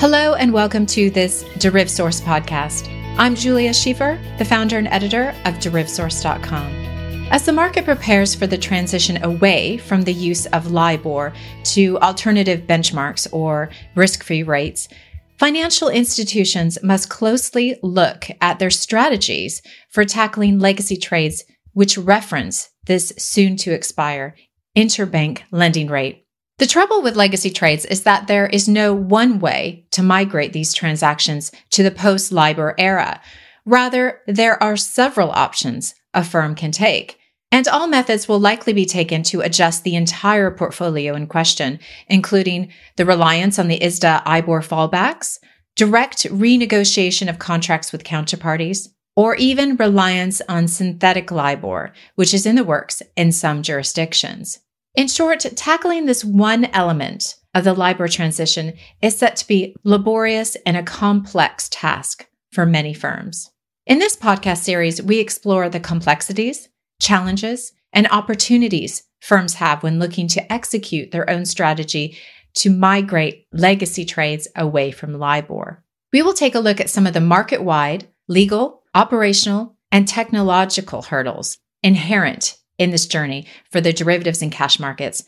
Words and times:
Hello, 0.00 0.34
and 0.34 0.52
welcome 0.52 0.86
to 0.86 1.10
this 1.10 1.42
DerivSource 1.58 2.22
podcast. 2.22 2.86
I'm 3.18 3.34
Julia 3.34 3.70
Schieffer, 3.70 4.16
the 4.38 4.44
founder 4.44 4.78
and 4.78 4.86
editor 4.86 5.30
of 5.44 5.54
DerivSource.com. 5.54 7.26
As 7.32 7.44
the 7.44 7.52
market 7.52 7.84
prepares 7.84 8.32
for 8.32 8.46
the 8.46 8.56
transition 8.56 9.20
away 9.24 9.76
from 9.76 10.02
the 10.02 10.12
use 10.12 10.46
of 10.46 10.70
LIBOR 10.70 11.32
to 11.64 11.98
alternative 11.98 12.60
benchmarks 12.60 13.26
or 13.32 13.70
risk 13.96 14.22
free 14.22 14.44
rates, 14.44 14.88
financial 15.36 15.88
institutions 15.88 16.78
must 16.80 17.10
closely 17.10 17.76
look 17.82 18.26
at 18.40 18.60
their 18.60 18.70
strategies 18.70 19.62
for 19.90 20.04
tackling 20.04 20.60
legacy 20.60 20.96
trades 20.96 21.42
which 21.72 21.98
reference 21.98 22.70
this 22.86 23.12
soon 23.18 23.56
to 23.56 23.74
expire 23.74 24.36
interbank 24.76 25.40
lending 25.50 25.88
rate. 25.88 26.24
The 26.58 26.66
trouble 26.66 27.02
with 27.02 27.14
legacy 27.14 27.50
trades 27.50 27.84
is 27.84 28.02
that 28.02 28.26
there 28.26 28.48
is 28.48 28.68
no 28.68 28.92
one 28.92 29.38
way 29.38 29.86
to 29.92 30.02
migrate 30.02 30.52
these 30.52 30.74
transactions 30.74 31.52
to 31.70 31.84
the 31.84 31.92
post 31.92 32.32
LIBOR 32.32 32.74
era. 32.78 33.20
Rather, 33.64 34.20
there 34.26 34.60
are 34.60 34.76
several 34.76 35.30
options 35.30 35.94
a 36.12 36.24
firm 36.24 36.56
can 36.56 36.72
take. 36.72 37.16
And 37.52 37.68
all 37.68 37.86
methods 37.86 38.26
will 38.26 38.40
likely 38.40 38.72
be 38.72 38.84
taken 38.84 39.22
to 39.24 39.40
adjust 39.40 39.84
the 39.84 39.94
entire 39.94 40.50
portfolio 40.50 41.14
in 41.14 41.28
question, 41.28 41.78
including 42.08 42.72
the 42.96 43.06
reliance 43.06 43.58
on 43.60 43.68
the 43.68 43.78
ISDA 43.78 44.24
IBOR 44.24 44.66
fallbacks, 44.66 45.38
direct 45.76 46.24
renegotiation 46.24 47.28
of 47.28 47.38
contracts 47.38 47.92
with 47.92 48.02
counterparties, 48.02 48.88
or 49.14 49.36
even 49.36 49.76
reliance 49.76 50.42
on 50.48 50.66
synthetic 50.66 51.30
LIBOR, 51.30 51.92
which 52.16 52.34
is 52.34 52.46
in 52.46 52.56
the 52.56 52.64
works 52.64 53.00
in 53.16 53.30
some 53.30 53.62
jurisdictions. 53.62 54.58
In 54.98 55.06
short, 55.06 55.46
tackling 55.54 56.06
this 56.06 56.24
one 56.24 56.64
element 56.64 57.36
of 57.54 57.62
the 57.62 57.72
LIBOR 57.72 58.08
transition 58.08 58.72
is 59.00 59.16
set 59.16 59.36
to 59.36 59.46
be 59.46 59.76
laborious 59.84 60.56
and 60.66 60.76
a 60.76 60.82
complex 60.82 61.68
task 61.68 62.26
for 62.50 62.66
many 62.66 62.92
firms. 62.92 63.52
In 63.86 64.00
this 64.00 64.16
podcast 64.16 64.58
series, 64.58 65.00
we 65.00 65.20
explore 65.20 65.68
the 65.68 65.78
complexities, 65.78 66.68
challenges, 67.00 67.70
and 67.92 68.08
opportunities 68.10 69.04
firms 69.20 69.54
have 69.54 69.84
when 69.84 70.00
looking 70.00 70.26
to 70.26 70.52
execute 70.52 71.12
their 71.12 71.30
own 71.30 71.46
strategy 71.46 72.18
to 72.54 72.68
migrate 72.68 73.46
legacy 73.52 74.04
trades 74.04 74.48
away 74.56 74.90
from 74.90 75.16
LIBOR. 75.16 75.80
We 76.12 76.22
will 76.22 76.34
take 76.34 76.56
a 76.56 76.58
look 76.58 76.80
at 76.80 76.90
some 76.90 77.06
of 77.06 77.14
the 77.14 77.20
market 77.20 77.62
wide, 77.62 78.08
legal, 78.26 78.82
operational, 78.96 79.76
and 79.92 80.08
technological 80.08 81.02
hurdles 81.02 81.56
inherent 81.84 82.58
in 82.78 82.90
this 82.90 83.06
journey 83.06 83.46
for 83.70 83.80
the 83.80 83.92
derivatives 83.92 84.40
and 84.40 84.52
cash 84.52 84.78
markets. 84.80 85.24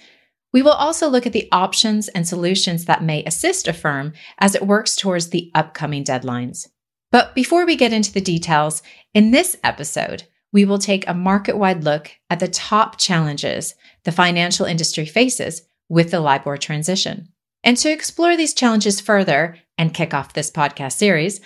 We 0.53 0.63
will 0.63 0.73
also 0.73 1.09
look 1.09 1.27
at 1.27 1.33
the 1.33 1.49
options 1.53 2.09
and 2.09 2.27
solutions 2.27 2.87
that 2.87 3.05
may 3.05 3.23
assist 3.25 3.69
a 3.69 3.73
firm 3.73 4.13
as 4.39 4.55
it 4.55 4.67
works 4.67 4.97
towards 4.97 5.29
the 5.29 5.51
upcoming 5.55 6.05
deadlines. 6.05 6.67
But 7.13 7.35
before 7.35 7.67
we 7.67 7.77
get 7.77 7.93
into 7.93 8.13
the 8.13 8.21
details, 8.21 8.83
in 9.15 9.31
this 9.31 9.57
episode, 9.63 10.25
we 10.53 10.65
will 10.65 10.79
take 10.79 11.07
a 11.07 11.15
market 11.15 11.57
wide 11.57 11.85
look 11.85 12.11
at 12.29 12.41
the 12.41 12.49
top 12.49 12.99
challenges 12.99 13.75
the 14.05 14.13
financial 14.13 14.67
industry 14.67 15.07
faces 15.07 15.63
with 15.89 16.11
the 16.11 16.21
LIBOR 16.21 16.57
transition. 16.57 17.29
And 17.63 17.77
to 17.79 17.91
explore 17.91 18.37
these 18.37 18.55
challenges 18.55 19.01
further 19.01 19.59
and 19.77 19.95
kick 19.95 20.15
off 20.15 20.33
this 20.33 20.51
podcast 20.51 20.93
series, 20.93 21.41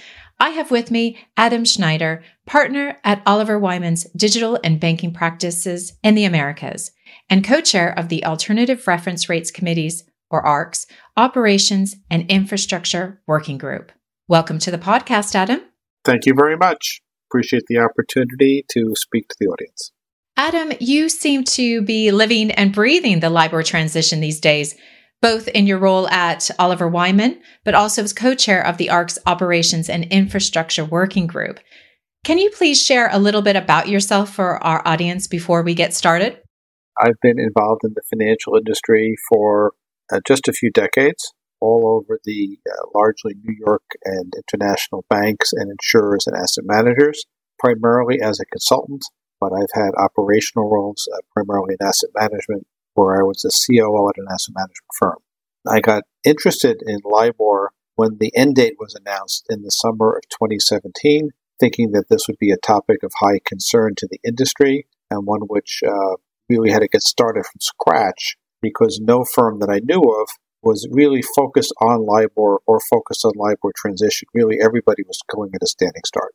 I 0.45 0.51
have 0.51 0.71
with 0.71 0.91
me 0.91 1.17
Adam 1.39 1.65
Schneider, 1.65 2.23
partner 2.45 2.99
at 3.03 3.23
Oliver 3.25 3.59
Wyman's 3.59 4.05
digital 4.15 4.59
and 4.63 4.79
banking 4.79 5.11
practices 5.11 5.95
in 6.03 6.15
the 6.15 6.27
Americas, 6.27 6.91
and 7.31 7.43
co 7.43 7.63
chair 7.63 7.99
of 7.99 8.11
the 8.11 8.23
Alternative 8.27 8.87
Reference 8.87 9.31
Rates 9.31 9.51
Committees, 9.51 10.05
or 10.29 10.45
ARRCs, 10.45 10.85
Operations 11.17 11.97
and 12.11 12.31
Infrastructure 12.31 13.23
Working 13.27 13.57
Group. 13.57 13.91
Welcome 14.29 14.59
to 14.59 14.71
the 14.71 14.77
podcast, 14.77 15.35
Adam. 15.35 15.63
Thank 16.05 16.27
you 16.27 16.35
very 16.37 16.59
much. 16.59 17.01
Appreciate 17.31 17.63
the 17.69 17.79
opportunity 17.79 18.67
to 18.69 18.93
speak 18.97 19.29
to 19.29 19.37
the 19.41 19.47
audience. 19.47 19.93
Adam, 20.37 20.77
you 20.79 21.09
seem 21.09 21.45
to 21.45 21.81
be 21.81 22.11
living 22.11 22.51
and 22.51 22.71
breathing 22.71 23.21
the 23.21 23.31
LIBOR 23.31 23.63
transition 23.63 24.21
these 24.21 24.41
days 24.41 24.77
both 25.25 25.49
in 25.49 25.67
your 25.67 25.79
role 25.79 26.07
at 26.11 26.51
Oliver 26.59 26.87
Wyman, 26.87 27.41
but 27.65 27.75
also 27.75 28.03
as 28.03 28.13
co 28.13 28.35
chair 28.35 28.63
of 28.63 28.77
the 28.77 28.89
ARRC's 28.89 29.19
Operations 29.25 29.89
and 29.89 30.05
Infrastructure 30.13 30.85
Working 30.85 31.27
Group. 31.27 31.61
Can 32.25 32.37
you 32.37 32.51
please 32.51 32.85
share 32.85 33.09
a 33.11 33.19
little 33.19 33.41
bit 33.41 33.57
about 33.57 33.89
yourself 33.89 34.35
for 34.35 34.63
our 34.63 34.87
audience 34.87 35.27
before 35.27 35.63
we 35.63 35.73
get 35.73 35.95
started? 35.95 36.43
I've 37.01 37.19
been 37.23 37.39
involved 37.39 37.85
in 37.85 37.95
the 37.95 38.03
financial 38.11 38.55
industry 38.59 39.15
for 39.31 39.73
uh, 40.13 40.21
just 40.29 40.47
a 40.47 40.53
few 40.53 40.71
decades, 40.71 41.33
all 41.59 42.03
over 42.05 42.21
the 42.25 42.59
uh, 42.71 42.89
largely 42.95 43.33
New 43.43 43.57
York 43.67 43.85
and 44.05 44.31
international 44.37 45.07
banks 45.09 45.55
and 45.55 45.71
insurers 45.71 46.27
and 46.27 46.37
asset 46.37 46.65
managers, 46.67 47.25
primarily 47.59 48.21
as 48.21 48.41
a 48.41 48.45
consultant, 48.45 49.07
but 49.41 49.53
I've 49.55 49.73
had 49.73 49.93
operational 49.97 50.69
roles, 50.71 51.09
uh, 51.11 51.21
primarily 51.33 51.77
in 51.81 51.87
asset 51.87 52.11
management, 52.15 52.67
where 52.95 53.19
I 53.19 53.23
was 53.23 53.45
a 53.45 53.51
COO 53.51 54.09
at 54.09 54.19
an 54.19 54.27
asset 54.31 54.55
management 54.55 54.91
firm. 54.99 55.19
I 55.67 55.81
got 55.81 56.05
interested 56.25 56.83
in 56.87 57.01
LIBOR 57.05 57.71
when 57.97 58.19
the 58.19 58.35
end 58.37 58.57
date 58.57 58.75
was 58.79 58.95
announced 58.95 59.47
in 59.49 59.63
the 59.63 59.71
summer 59.71 60.17
of 60.17 60.29
2017, 60.31 61.31
thinking 61.61 61.93
that 61.93 62.09
this 62.09 62.27
would 62.27 62.39
be 62.39 62.51
a 62.51 62.57
topic 62.57 63.03
of 63.03 63.13
high 63.21 63.41
concern 63.45 63.95
to 63.97 64.09
the 64.11 64.19
industry 64.27 64.87
and 65.11 65.27
one 65.27 65.43
which 65.43 65.81
uh, 65.87 66.17
really 66.49 66.71
had 66.71 66.81
to 66.81 66.89
get 66.89 67.03
started 67.03 67.45
from 67.45 67.61
scratch 67.61 68.37
because 68.61 69.01
no 69.01 69.25
firm 69.25 69.61
that 69.61 69.71
I 69.71 69.81
knew 69.85 70.03
of 70.03 70.29
was 70.63 70.89
really 70.91 71.23
focused 71.23 71.73
on 71.81 72.07
LIBOR 72.07 72.61
or 72.67 72.81
focused 72.91 73.25
on 73.25 73.33
LIBOR 73.37 73.73
transition. 73.77 74.27
Really, 74.35 74.57
everybody 74.63 75.03
was 75.07 75.21
going 75.35 75.51
at 75.55 75.63
a 75.63 75.67
standing 75.67 76.03
start. 76.07 76.35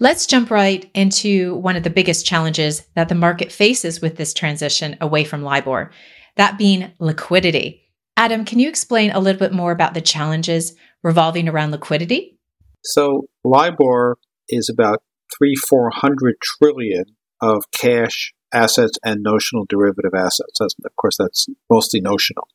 Let's 0.00 0.26
jump 0.26 0.50
right 0.50 0.90
into 0.92 1.54
one 1.54 1.76
of 1.76 1.84
the 1.84 1.90
biggest 1.90 2.26
challenges 2.26 2.82
that 2.96 3.08
the 3.08 3.14
market 3.14 3.52
faces 3.52 4.00
with 4.00 4.16
this 4.16 4.34
transition 4.34 4.96
away 5.00 5.22
from 5.22 5.42
LIBOR, 5.42 5.92
that 6.36 6.58
being 6.58 6.92
liquidity. 6.98 7.80
Adam, 8.16 8.44
can 8.44 8.58
you 8.58 8.68
explain 8.68 9.12
a 9.12 9.20
little 9.20 9.38
bit 9.38 9.52
more 9.52 9.70
about 9.70 9.94
the 9.94 10.00
challenges 10.00 10.74
revolving 11.04 11.48
around 11.48 11.70
liquidity? 11.70 12.40
So, 12.82 13.26
LIBOR 13.44 14.18
is 14.48 14.68
about 14.68 15.02
three, 15.36 15.54
four 15.54 15.90
hundred 15.94 16.36
trillion 16.42 17.04
of 17.40 17.62
cash 17.72 18.34
assets 18.52 18.98
and 19.04 19.22
notional 19.22 19.64
derivative 19.68 20.12
assets. 20.12 20.60
Of 20.60 20.96
course, 20.96 21.16
that's 21.18 21.46
mostly 21.70 22.00
notional. 22.00 22.48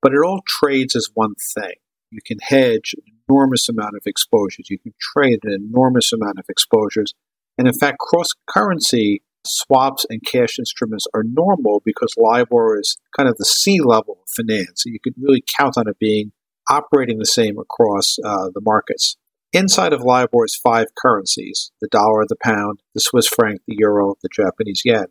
But 0.00 0.12
it 0.12 0.24
all 0.24 0.40
trades 0.46 0.96
as 0.96 1.08
one 1.12 1.34
thing. 1.54 1.74
You 2.10 2.20
can 2.24 2.38
hedge 2.40 2.94
enormous 3.28 3.68
amount 3.68 3.96
of 3.96 4.02
exposures. 4.06 4.70
You 4.70 4.78
can 4.78 4.94
trade 5.00 5.40
an 5.44 5.52
enormous 5.52 6.12
amount 6.12 6.38
of 6.38 6.46
exposures. 6.48 7.14
And 7.58 7.66
in 7.66 7.74
fact, 7.74 7.98
cross 7.98 8.28
currency 8.46 9.22
swaps 9.46 10.04
and 10.10 10.24
cash 10.24 10.58
instruments 10.58 11.06
are 11.14 11.22
normal 11.24 11.80
because 11.84 12.14
LIBOR 12.16 12.78
is 12.80 12.96
kind 13.16 13.28
of 13.28 13.36
the 13.36 13.44
sea 13.44 13.80
level 13.80 14.18
of 14.22 14.28
finance. 14.28 14.82
So 14.82 14.90
you 14.90 14.98
could 15.02 15.14
really 15.20 15.42
count 15.56 15.76
on 15.76 15.88
it 15.88 15.98
being 15.98 16.32
operating 16.68 17.18
the 17.18 17.26
same 17.26 17.58
across 17.58 18.16
uh, 18.24 18.48
the 18.52 18.60
markets. 18.60 19.16
Inside 19.52 19.92
of 19.92 20.02
LIBOR 20.02 20.44
is 20.44 20.56
five 20.56 20.88
currencies 21.00 21.70
the 21.80 21.88
dollar, 21.88 22.24
the 22.28 22.36
pound, 22.42 22.80
the 22.94 23.00
Swiss 23.00 23.28
franc, 23.28 23.60
the 23.66 23.76
euro, 23.78 24.16
the 24.22 24.28
Japanese 24.32 24.82
yen. 24.84 25.06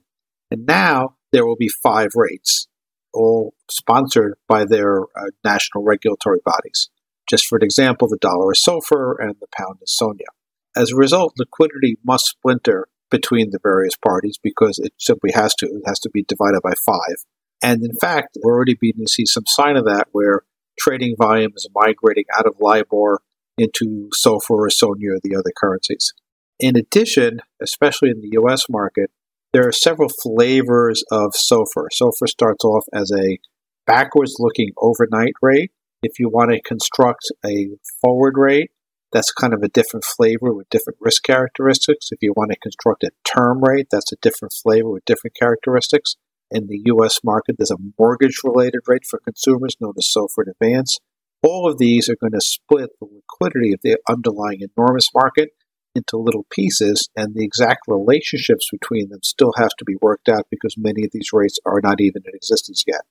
And 0.51 0.65
now 0.65 1.15
there 1.31 1.45
will 1.45 1.55
be 1.55 1.69
five 1.69 2.09
rates, 2.15 2.67
all 3.13 3.53
sponsored 3.71 4.35
by 4.47 4.65
their 4.65 5.01
uh, 5.01 5.31
national 5.43 5.83
regulatory 5.83 6.39
bodies. 6.45 6.89
Just 7.30 7.47
for 7.47 7.58
an 7.58 7.63
example, 7.63 8.08
the 8.08 8.18
dollar 8.18 8.52
is 8.53 8.63
SOFR 8.63 9.16
and 9.19 9.36
the 9.40 9.47
pound 9.56 9.78
is 9.81 9.96
SONIA. 9.96 10.28
As 10.75 10.91
a 10.91 10.96
result, 10.96 11.34
liquidity 11.38 11.97
must 12.03 12.25
splinter 12.25 12.88
between 13.09 13.52
the 13.52 13.59
various 13.62 13.96
parties 13.96 14.38
because 14.41 14.80
it 14.80 14.94
simply 14.97 15.31
has 15.34 15.56
to. 15.56 15.68
It 15.68 15.84
has 15.86 16.00
to 16.02 16.09
be 16.09 16.24
divided 16.28 16.62
by 16.62 16.74
five. 16.86 17.25
And 17.63 17.84
in 17.84 17.96
fact, 17.96 18.38
we're 18.44 18.53
already 18.53 18.75
beginning 18.80 19.06
to 19.08 19.12
see 19.12 19.25
some 19.25 19.46
sign 19.47 19.78
of 19.78 19.86
that 19.86 20.08
where 20.12 20.41
trading 20.78 21.16
volume 21.18 21.54
is 21.56 21.68
migrating 21.74 22.25
out 22.38 22.45
of 22.45 22.56
LIBOR 22.60 23.22
into 23.57 24.10
SOFR 24.13 24.50
or 24.50 24.69
SONIA 24.69 25.13
or 25.13 25.19
the 25.24 25.36
other 25.36 25.51
currencies. 25.56 26.13
In 26.60 26.75
addition, 26.75 27.39
especially 27.62 28.10
in 28.10 28.21
the 28.21 28.38
US 28.42 28.66
market, 28.69 29.12
there 29.54 29.68
are 29.68 29.71
several 29.71 30.10
flavors 30.10 31.04
of 31.12 31.33
SOFR. 31.33 31.88
SOFR 31.94 32.28
starts 32.28 32.66
off 32.66 32.86
as 32.94 33.12
a 33.12 33.39
backwards 33.88 34.36
looking 34.39 34.71
overnight 34.78 35.33
rate 35.42 35.71
if 36.06 36.19
you 36.19 36.30
want 36.30 36.52
to 36.52 36.62
construct 36.62 37.25
a 37.44 37.69
forward 38.00 38.36
rate, 38.38 38.69
that's 39.12 39.31
kind 39.31 39.54
of 39.54 39.63
a 39.63 39.69
different 39.69 40.04
flavor 40.04 40.54
with 40.54 40.69
different 40.69 41.00
risk 41.02 41.24
characteristics. 41.24 42.10
If 42.12 42.19
you 42.22 42.34
want 42.36 42.52
to 42.52 42.60
construct 42.60 43.04
a 43.04 43.12
term 43.24 43.63
rate, 43.63 43.88
that's 43.90 44.12
a 44.12 44.18
different 44.22 44.54
flavor 44.54 44.90
with 44.90 45.06
different 45.06 45.36
characteristics. 45.36 46.16
In 46.52 46.68
the 46.68 46.81
US 46.94 47.22
market, 47.24 47.56
there's 47.57 47.72
a 47.72 47.78
mortgage 47.98 48.42
related 48.44 48.81
rate 48.88 49.06
for 49.10 49.19
consumers 49.19 49.78
known 49.80 49.94
as 49.98 50.12
SOFR 50.16 50.52
Advance. 50.52 51.00
All 51.42 51.69
of 51.69 51.80
these 51.80 52.07
are 52.07 52.16
going 52.16 52.34
to 52.34 52.42
split 52.42 52.92
the 53.00 53.07
liquidity 53.07 53.74
of 53.74 53.80
the 53.84 53.98
underlying 54.07 54.62
enormous 54.62 55.10
market 55.13 55.50
into 55.96 56.18
little 56.18 56.46
pieces, 56.52 57.10
and 57.16 57.34
the 57.34 57.44
exact 57.44 57.81
relationships 57.88 58.68
between 58.72 59.10
them 59.10 59.22
still 59.24 59.54
have 59.57 59.72
to 59.80 59.86
be 59.86 59.96
worked 60.02 60.30
out 60.30 60.46
because 60.52 60.75
many 60.78 61.06
of 61.06 61.12
these 61.13 61.30
rates 61.31 61.57
are 61.66 61.80
not 61.81 62.02
even 62.02 62.22
in 62.25 62.36
existence 62.36 62.84
yet. 62.86 63.02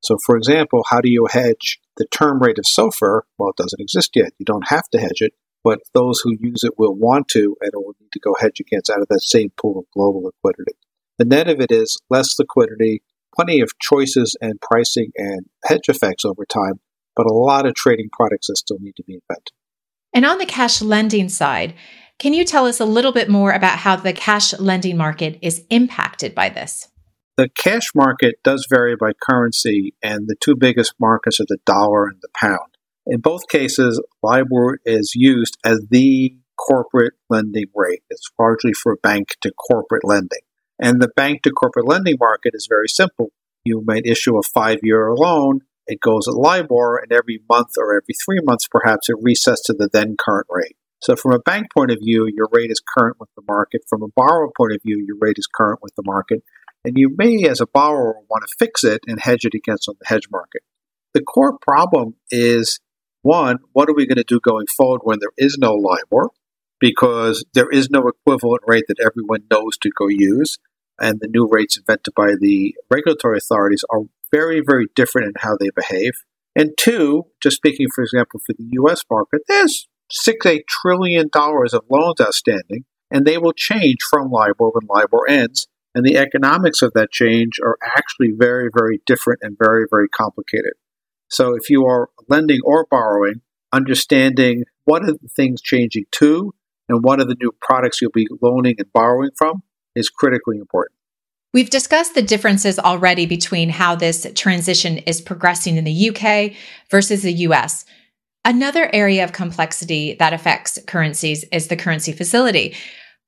So, 0.00 0.18
for 0.24 0.36
example, 0.36 0.84
how 0.90 1.00
do 1.00 1.08
you 1.08 1.26
hedge 1.30 1.80
The 1.96 2.06
term 2.06 2.40
rate 2.40 2.58
of 2.58 2.64
SOFR, 2.64 3.22
well, 3.38 3.50
it 3.50 3.56
doesn't 3.56 3.80
exist 3.80 4.10
yet. 4.14 4.32
You 4.38 4.44
don't 4.44 4.68
have 4.68 4.88
to 4.90 4.98
hedge 4.98 5.20
it, 5.20 5.32
but 5.64 5.80
those 5.94 6.20
who 6.20 6.36
use 6.38 6.62
it 6.62 6.78
will 6.78 6.94
want 6.94 7.28
to 7.28 7.56
and 7.60 7.72
will 7.74 7.94
need 8.00 8.12
to 8.12 8.20
go 8.20 8.34
hedge 8.38 8.60
against 8.60 8.90
out 8.90 9.00
of 9.00 9.08
that 9.08 9.22
same 9.22 9.50
pool 9.56 9.78
of 9.78 9.86
global 9.94 10.24
liquidity. 10.24 10.76
The 11.18 11.24
net 11.24 11.48
of 11.48 11.60
it 11.60 11.72
is 11.72 11.98
less 12.10 12.38
liquidity, 12.38 13.02
plenty 13.34 13.60
of 13.60 13.78
choices 13.80 14.36
and 14.40 14.60
pricing 14.60 15.10
and 15.16 15.46
hedge 15.64 15.88
effects 15.88 16.24
over 16.24 16.44
time, 16.44 16.80
but 17.14 17.26
a 17.26 17.32
lot 17.32 17.66
of 17.66 17.74
trading 17.74 18.08
products 18.12 18.48
that 18.48 18.58
still 18.58 18.78
need 18.80 18.96
to 18.96 19.04
be 19.04 19.14
invented. 19.14 19.52
And 20.12 20.24
on 20.24 20.38
the 20.38 20.46
cash 20.46 20.82
lending 20.82 21.28
side, 21.28 21.74
can 22.18 22.32
you 22.32 22.44
tell 22.44 22.66
us 22.66 22.80
a 22.80 22.84
little 22.84 23.12
bit 23.12 23.28
more 23.28 23.52
about 23.52 23.78
how 23.78 23.96
the 23.96 24.12
cash 24.12 24.58
lending 24.58 24.96
market 24.96 25.38
is 25.42 25.64
impacted 25.70 26.34
by 26.34 26.48
this? 26.48 26.88
The 27.36 27.50
cash 27.50 27.94
market 27.94 28.36
does 28.42 28.66
vary 28.68 28.96
by 28.96 29.12
currency, 29.12 29.94
and 30.02 30.26
the 30.26 30.36
two 30.40 30.56
biggest 30.56 30.94
markets 30.98 31.38
are 31.38 31.46
the 31.46 31.58
dollar 31.66 32.06
and 32.06 32.16
the 32.22 32.28
pound. 32.34 32.76
In 33.06 33.20
both 33.20 33.48
cases, 33.48 34.02
LIBOR 34.22 34.78
is 34.86 35.12
used 35.14 35.58
as 35.62 35.86
the 35.90 36.34
corporate 36.56 37.12
lending 37.28 37.66
rate. 37.74 38.02
It's 38.08 38.30
largely 38.38 38.72
for 38.72 38.96
bank 39.02 39.36
to 39.42 39.52
corporate 39.52 40.04
lending. 40.04 40.40
And 40.80 41.00
the 41.00 41.10
bank 41.14 41.42
to 41.42 41.50
corporate 41.50 41.86
lending 41.86 42.16
market 42.18 42.52
is 42.54 42.66
very 42.68 42.88
simple. 42.88 43.32
You 43.64 43.82
might 43.86 44.06
issue 44.06 44.38
a 44.38 44.42
five 44.42 44.78
year 44.82 45.12
loan, 45.14 45.60
it 45.86 46.00
goes 46.00 46.26
at 46.26 46.34
LIBOR, 46.34 46.96
and 46.96 47.12
every 47.12 47.40
month 47.48 47.72
or 47.78 47.92
every 47.92 48.14
three 48.24 48.40
months, 48.42 48.66
perhaps, 48.66 49.08
it 49.08 49.16
resets 49.22 49.62
to 49.66 49.74
the 49.74 49.88
then 49.92 50.16
current 50.18 50.46
rate. 50.50 50.76
So, 51.00 51.14
from 51.14 51.32
a 51.32 51.38
bank 51.38 51.66
point 51.76 51.90
of 51.90 51.98
view, 52.02 52.26
your 52.34 52.48
rate 52.50 52.70
is 52.70 52.80
current 52.80 53.16
with 53.20 53.28
the 53.36 53.42
market. 53.46 53.82
From 53.88 54.02
a 54.02 54.08
borrower 54.16 54.48
point 54.56 54.72
of 54.72 54.80
view, 54.82 55.04
your 55.06 55.16
rate 55.20 55.36
is 55.38 55.46
current 55.46 55.80
with 55.82 55.94
the 55.94 56.02
market. 56.04 56.42
And 56.86 56.96
you 56.96 57.12
may, 57.18 57.48
as 57.48 57.60
a 57.60 57.66
borrower, 57.66 58.14
want 58.30 58.44
to 58.46 58.54
fix 58.60 58.84
it 58.84 59.00
and 59.08 59.20
hedge 59.20 59.44
it 59.44 59.54
against 59.54 59.88
on 59.88 59.96
the 59.98 60.06
hedge 60.06 60.28
market. 60.30 60.62
The 61.14 61.20
core 61.20 61.58
problem 61.58 62.14
is 62.30 62.78
one, 63.22 63.58
what 63.72 63.88
are 63.88 63.94
we 63.94 64.06
going 64.06 64.18
to 64.18 64.24
do 64.24 64.38
going 64.38 64.68
forward 64.68 65.00
when 65.02 65.18
there 65.18 65.32
is 65.36 65.58
no 65.58 65.72
LIBOR? 65.72 66.30
Because 66.78 67.44
there 67.54 67.68
is 67.68 67.90
no 67.90 68.06
equivalent 68.06 68.62
rate 68.68 68.84
that 68.86 69.00
everyone 69.04 69.42
knows 69.50 69.76
to 69.78 69.90
go 69.98 70.06
use. 70.06 70.58
And 71.00 71.18
the 71.18 71.26
new 71.26 71.48
rates 71.50 71.76
invented 71.76 72.14
by 72.14 72.34
the 72.40 72.76
regulatory 72.88 73.38
authorities 73.38 73.84
are 73.90 74.02
very, 74.32 74.62
very 74.64 74.86
different 74.94 75.26
in 75.26 75.32
how 75.38 75.56
they 75.58 75.70
behave. 75.74 76.12
And 76.54 76.70
two, 76.78 77.24
just 77.42 77.56
speaking, 77.56 77.88
for 77.92 78.04
example, 78.04 78.38
for 78.46 78.52
the 78.52 78.68
US 78.82 79.02
market, 79.10 79.42
there's 79.48 79.88
six, 80.08 80.46
eight 80.46 80.66
trillion 80.68 81.30
dollars 81.32 81.74
of 81.74 81.82
loans 81.90 82.20
outstanding, 82.20 82.84
and 83.10 83.26
they 83.26 83.38
will 83.38 83.52
change 83.52 83.98
from 84.08 84.30
LIBOR 84.30 84.70
when 84.70 84.86
LIBOR 84.88 85.28
ends. 85.28 85.66
And 85.96 86.04
the 86.04 86.18
economics 86.18 86.82
of 86.82 86.92
that 86.92 87.10
change 87.10 87.58
are 87.64 87.78
actually 87.82 88.32
very, 88.36 88.68
very 88.76 89.00
different 89.06 89.40
and 89.42 89.56
very, 89.58 89.86
very 89.90 90.10
complicated. 90.10 90.74
So 91.30 91.56
if 91.56 91.70
you 91.70 91.86
are 91.86 92.10
lending 92.28 92.60
or 92.64 92.86
borrowing, 92.90 93.40
understanding 93.72 94.64
what 94.84 95.04
are 95.04 95.12
the 95.12 95.30
things 95.34 95.62
changing 95.62 96.04
to 96.12 96.52
and 96.90 97.02
what 97.02 97.18
are 97.18 97.24
the 97.24 97.34
new 97.40 97.50
products 97.62 98.02
you'll 98.02 98.10
be 98.10 98.28
loaning 98.42 98.74
and 98.76 98.92
borrowing 98.92 99.30
from 99.38 99.62
is 99.94 100.10
critically 100.10 100.58
important. 100.58 100.92
We've 101.54 101.70
discussed 101.70 102.14
the 102.14 102.20
differences 102.20 102.78
already 102.78 103.24
between 103.24 103.70
how 103.70 103.94
this 103.94 104.26
transition 104.34 104.98
is 104.98 105.22
progressing 105.22 105.78
in 105.78 105.84
the 105.84 106.10
UK 106.10 106.52
versus 106.90 107.22
the 107.22 107.32
US. 107.32 107.86
Another 108.44 108.90
area 108.92 109.24
of 109.24 109.32
complexity 109.32 110.14
that 110.18 110.34
affects 110.34 110.78
currencies 110.86 111.46
is 111.50 111.68
the 111.68 111.76
currency 111.76 112.12
facility. 112.12 112.76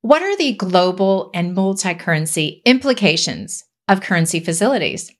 What 0.02 0.22
are 0.22 0.36
the 0.36 0.54
global 0.54 1.30
and 1.34 1.54
multi 1.54 1.94
currency 1.94 2.62
implications 2.64 3.64
of 3.88 4.00
currency 4.00 4.40
facilities? 4.40 5.10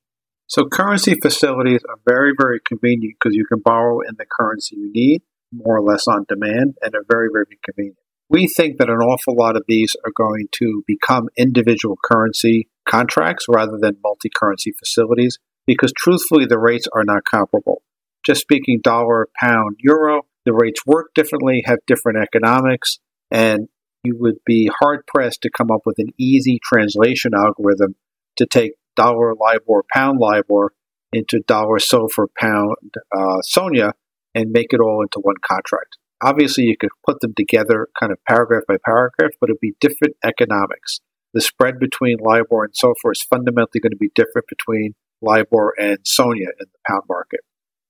So, 0.46 0.66
currency 0.66 1.14
facilities 1.20 1.80
are 1.88 1.98
very, 2.08 2.32
very 2.38 2.60
convenient 2.66 3.16
because 3.20 3.36
you 3.36 3.44
can 3.46 3.60
borrow 3.60 4.00
in 4.00 4.14
the 4.18 4.24
currency 4.24 4.76
you 4.76 4.90
need, 4.92 5.22
more 5.52 5.76
or 5.76 5.82
less 5.82 6.06
on 6.06 6.24
demand, 6.28 6.76
and 6.80 6.94
are 6.94 7.04
very, 7.10 7.28
very 7.32 7.58
convenient. 7.64 7.98
We 8.30 8.46
think 8.46 8.78
that 8.78 8.88
an 8.88 8.98
awful 8.98 9.34
lot 9.34 9.56
of 9.56 9.64
these 9.66 9.96
are 10.04 10.12
going 10.14 10.48
to 10.52 10.84
become 10.86 11.28
individual 11.36 11.96
currency 12.04 12.68
contracts 12.86 13.46
rather 13.48 13.78
than 13.78 13.98
multi 14.02 14.30
currency 14.34 14.72
facilities 14.72 15.38
because, 15.66 15.92
truthfully, 15.96 16.46
the 16.46 16.58
rates 16.58 16.86
are 16.94 17.04
not 17.04 17.24
comparable 17.24 17.82
just 18.28 18.42
speaking 18.42 18.80
dollar, 18.82 19.28
pound, 19.40 19.76
euro, 19.80 20.22
the 20.44 20.52
rates 20.52 20.84
work 20.86 21.08
differently, 21.14 21.62
have 21.64 21.78
different 21.86 22.18
economics, 22.18 22.98
and 23.30 23.68
you 24.04 24.16
would 24.18 24.36
be 24.46 24.70
hard 24.80 25.06
pressed 25.06 25.42
to 25.42 25.50
come 25.50 25.70
up 25.70 25.80
with 25.84 25.98
an 25.98 26.10
easy 26.18 26.58
translation 26.62 27.32
algorithm 27.34 27.94
to 28.36 28.46
take 28.46 28.72
dollar 28.96 29.34
LIBOR, 29.34 29.84
pound 29.92 30.18
LIBOR 30.20 30.72
into 31.12 31.40
dollar 31.46 31.78
SOFR, 31.78 32.26
pound 32.38 32.76
uh, 33.16 33.40
SONIA, 33.42 33.92
and 34.34 34.50
make 34.50 34.72
it 34.72 34.80
all 34.80 35.02
into 35.02 35.20
one 35.20 35.36
contract. 35.46 35.96
Obviously, 36.22 36.64
you 36.64 36.76
could 36.76 36.90
put 37.06 37.20
them 37.20 37.32
together 37.36 37.88
kind 37.98 38.12
of 38.12 38.18
paragraph 38.28 38.64
by 38.66 38.76
paragraph, 38.84 39.30
but 39.40 39.50
it'd 39.50 39.60
be 39.60 39.74
different 39.80 40.16
economics. 40.24 41.00
The 41.32 41.40
spread 41.40 41.78
between 41.78 42.18
LIBOR 42.18 42.64
and 42.64 42.74
SOFR 42.74 43.12
is 43.12 43.22
fundamentally 43.22 43.80
going 43.80 43.92
to 43.92 43.96
be 43.96 44.10
different 44.14 44.48
between 44.48 44.94
LIBOR 45.22 45.74
and 45.78 45.98
SONIA 46.04 46.48
in 46.60 46.66
the 46.72 46.78
pound 46.88 47.02
market. 47.08 47.40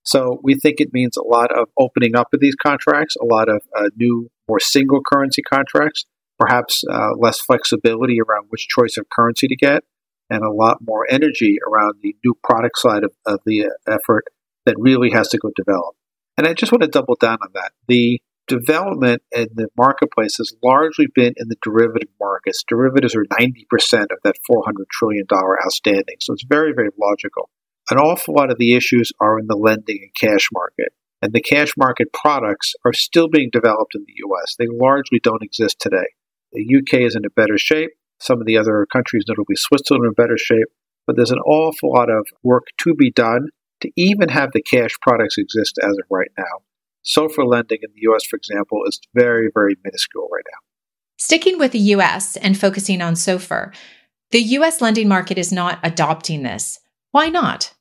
So 0.05 0.41
we 0.43 0.55
think 0.55 0.81
it 0.81 0.93
means 0.93 1.17
a 1.17 1.23
lot 1.23 1.53
of 1.53 1.69
opening 1.79 2.17
up 2.17 2.29
of 2.33 2.41
these 2.41 2.55
contracts, 2.55 3.15
a 3.21 3.25
lot 3.25 3.49
of 3.49 3.63
uh, 3.77 3.91
new, 3.97 4.31
more 4.49 4.61
single 4.61 5.00
currency 5.03 5.43
contracts, 5.43 6.06
perhaps 6.39 6.83
uh, 6.91 7.11
less 7.19 7.41
flexibility 7.41 8.19
around 8.21 8.47
which 8.49 8.69
choice 8.69 8.97
of 8.97 9.09
currency 9.11 9.49
to 9.49 9.56
get, 9.56 9.85
and 10.31 10.43
a 10.43 10.53
lot 10.53 10.79
more 10.81 11.06
energy 11.11 11.59
around 11.67 11.95
the 12.03 12.15
new 12.25 12.35
product 12.43 12.79
side 12.79 13.05
of, 13.05 13.12
of 13.27 13.41
the 13.47 13.71
effort 13.87 14.25
that 14.67 14.77
really 14.79 15.11
has 15.11 15.29
to 15.29 15.39
go 15.39 15.50
develop. 15.55 15.95
And 16.37 16.47
I 16.47 16.55
just 16.55 16.73
want 16.73 16.83
to 16.83 16.89
double 16.89 17.17
down 17.21 17.39
on 17.43 17.49
that. 17.55 17.73
The 17.89 18.21
development 18.47 19.23
in 19.33 19.49
the 19.55 19.69
marketplace 19.77 20.37
has 20.37 20.55
largely 20.62 21.06
been 21.15 21.35
in 21.37 21.49
the 21.49 21.56
derivative 21.62 22.09
markets. 22.21 22.65
Derivatives 22.67 23.15
are 23.15 23.25
90% 23.25 23.65
of 24.05 24.19
that 24.25 24.37
$400 24.50 24.62
trillion 24.91 25.27
outstanding. 25.65 26.17
So 26.21 26.33
it's 26.33 26.45
very, 26.49 26.73
very 26.73 26.91
logical 26.99 27.50
an 27.91 27.99
awful 27.99 28.35
lot 28.35 28.50
of 28.50 28.59
the 28.59 28.75
issues 28.75 29.12
are 29.21 29.39
in 29.39 29.47
the 29.47 29.56
lending 29.56 30.00
and 30.03 30.15
cash 30.15 30.49
market. 30.53 30.93
And 31.20 31.32
the 31.32 31.41
cash 31.41 31.73
market 31.76 32.12
products 32.12 32.75
are 32.85 32.93
still 32.93 33.29
being 33.29 33.50
developed 33.53 33.94
in 33.94 34.05
the 34.06 34.15
US. 34.26 34.55
They 34.56 34.67
largely 34.70 35.20
don't 35.20 35.43
exist 35.43 35.79
today. 35.81 36.06
The 36.53 36.79
UK 36.79 37.00
is 37.00 37.17
in 37.17 37.25
a 37.25 37.31
better 37.31 37.59
shape. 37.59 37.91
Some 38.20 38.41
of 38.41 38.47
the 38.47 38.56
other 38.56 38.87
countries, 38.93 39.25
notably 39.29 39.56
Switzerland, 39.56 40.05
are 40.05 40.09
in 40.09 40.15
better 40.15 40.38
shape. 40.38 40.69
But 41.06 41.17
there's 41.17 41.31
an 41.31 41.38
awful 41.38 41.93
lot 41.93 42.11
of 42.11 42.26
work 42.43 42.65
to 42.82 42.94
be 42.94 43.11
done 43.11 43.49
to 43.81 43.91
even 43.97 44.29
have 44.29 44.53
the 44.53 44.62
cash 44.62 44.93
products 45.00 45.38
exist 45.38 45.79
as 45.82 45.93
of 45.93 46.05
right 46.11 46.31
now. 46.37 46.44
SOFR 47.05 47.47
lending 47.47 47.78
in 47.83 47.90
the 47.95 48.12
US, 48.12 48.25
for 48.25 48.37
example, 48.37 48.83
is 48.87 49.00
very, 49.14 49.50
very 49.52 49.76
minuscule 49.85 50.28
right 50.33 50.45
now. 50.52 50.59
Sticking 51.16 51.59
with 51.59 51.73
the 51.73 51.78
US 51.78 52.37
and 52.37 52.59
focusing 52.59 53.00
on 53.00 53.14
SOFR, 53.14 53.75
the 54.31 54.40
US 54.40 54.81
lending 54.81 55.09
market 55.09 55.38
is 55.38 55.52
not 55.52 55.78
adopting 55.83 56.43
this. 56.43 56.81
Why 57.12 57.28
not? 57.28 57.73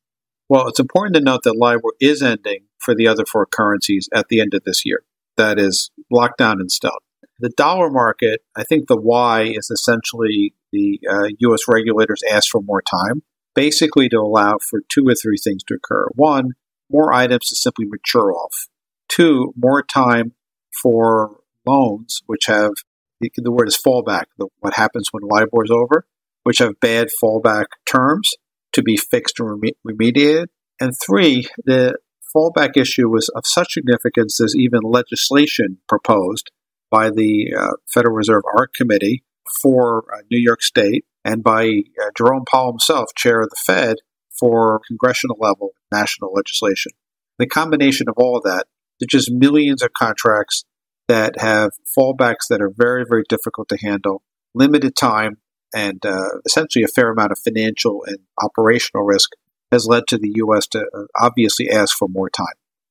Well, 0.50 0.68
it's 0.68 0.80
important 0.80 1.16
to 1.16 1.22
note 1.22 1.44
that 1.44 1.58
LIBOR 1.58 1.94
is 2.00 2.24
ending 2.24 2.66
for 2.80 2.96
the 2.96 3.08
other 3.08 3.26
four 3.26 3.46
currencies 3.46 4.08
at 4.14 4.30
the 4.30 4.40
end 4.40 4.54
of 4.54 4.64
this 4.64 4.86
year. 4.86 5.04
That 5.36 5.60
is 5.60 5.92
locked 6.10 6.38
down 6.38 6.62
in 6.62 6.70
stone. 6.70 6.92
The 7.40 7.50
dollar 7.50 7.90
market, 7.90 8.42
I 8.56 8.64
think 8.64 8.88
the 8.88 9.00
why 9.00 9.44
is 9.44 9.70
essentially 9.70 10.54
the 10.72 11.00
uh, 11.10 11.28
U.S. 11.40 11.62
regulators 11.68 12.22
asked 12.32 12.50
for 12.50 12.62
more 12.62 12.82
time, 12.82 13.24
basically 13.54 14.10
to 14.10 14.18
allow 14.18 14.58
for 14.58 14.82
two 14.90 15.08
or 15.08 15.14
three 15.16 15.38
things 15.38 15.64
to 15.66 15.76
occur. 15.76 16.08
One, 16.16 16.54
more 16.90 17.14
items 17.14 17.48
to 17.50 17.56
simply 17.56 17.86
mature 17.86 18.32
off. 18.32 18.68
Two, 19.10 19.54
more 19.58 19.84
time 19.84 20.34
for 20.82 21.42
loans, 21.68 22.22
which 22.26 22.46
have 22.46 22.72
the, 23.20 23.52
word 23.52 23.68
is 23.68 23.78
fallback, 23.78 24.26
the, 24.38 24.48
what 24.60 24.76
happens 24.76 25.10
when 25.12 25.24
LIBOR 25.24 25.66
is 25.66 25.72
over, 25.72 26.08
which 26.44 26.60
have 26.60 26.80
bad 26.80 27.10
fallback 27.22 27.66
terms 27.86 28.32
to 28.74 28.82
be 28.82 28.98
fixed 28.98 29.40
and 29.40 29.62
remediated. 29.86 30.48
And 30.80 30.94
three, 31.06 31.48
the 31.64 31.98
fallback 32.36 32.78
issue 32.78 33.10
was 33.10 33.30
of 33.30 33.44
such 33.46 33.74
significance 33.74 34.38
there's 34.38 34.56
even 34.56 34.82
legislation 34.84 35.80
proposed 35.88 36.52
by 36.90 37.10
the 37.10 37.54
uh, 37.58 37.72
Federal 37.94 38.16
Reserve 38.16 38.44
ARRC 38.56 38.74
Committee 38.76 39.24
for 39.62 40.04
uh, 40.14 40.22
New 40.30 40.40
York 40.40 40.62
State 40.62 41.06
and 41.26 41.44
by 41.44 41.66
uh, 41.66 42.10
Jerome 42.18 42.46
Powell 42.50 42.72
himself, 42.72 43.10
chair 43.16 43.42
of 43.42 43.50
the 43.50 43.58
Fed, 43.66 43.98
for 44.40 44.82
congressional 44.88 45.38
level 45.40 45.72
national 45.92 46.32
legislation. 46.34 46.92
The 47.40 47.48
combination 47.48 48.08
of 48.08 48.16
all 48.18 48.38
of 48.38 48.44
that, 48.44 48.66
there's 49.00 49.26
just 49.26 49.32
millions 49.32 49.82
of 49.82 49.94
contracts 49.94 50.64
that 51.08 51.40
have 51.40 51.72
fallbacks 51.98 52.48
that 52.50 52.62
are 52.62 52.72
very, 52.76 53.06
very 53.08 53.24
difficult 53.28 53.70
to 53.70 53.78
handle, 53.78 54.22
limited 54.54 54.96
time, 54.96 55.38
and 55.74 56.06
uh, 56.06 56.30
essentially 56.46 56.84
a 56.84 56.88
fair 56.88 57.10
amount 57.10 57.32
of 57.32 57.40
financial 57.40 58.04
and 58.06 58.20
operational 58.42 59.06
risk 59.06 59.32
has 59.72 59.86
led 59.86 60.08
to 60.08 60.18
the 60.18 60.32
U.S. 60.36 60.68
to 60.68 60.80
uh, 60.80 61.04
obviously 61.20 61.70
ask 61.70 61.98
for 61.98 62.08
more 62.08 62.30
time. 62.30 62.46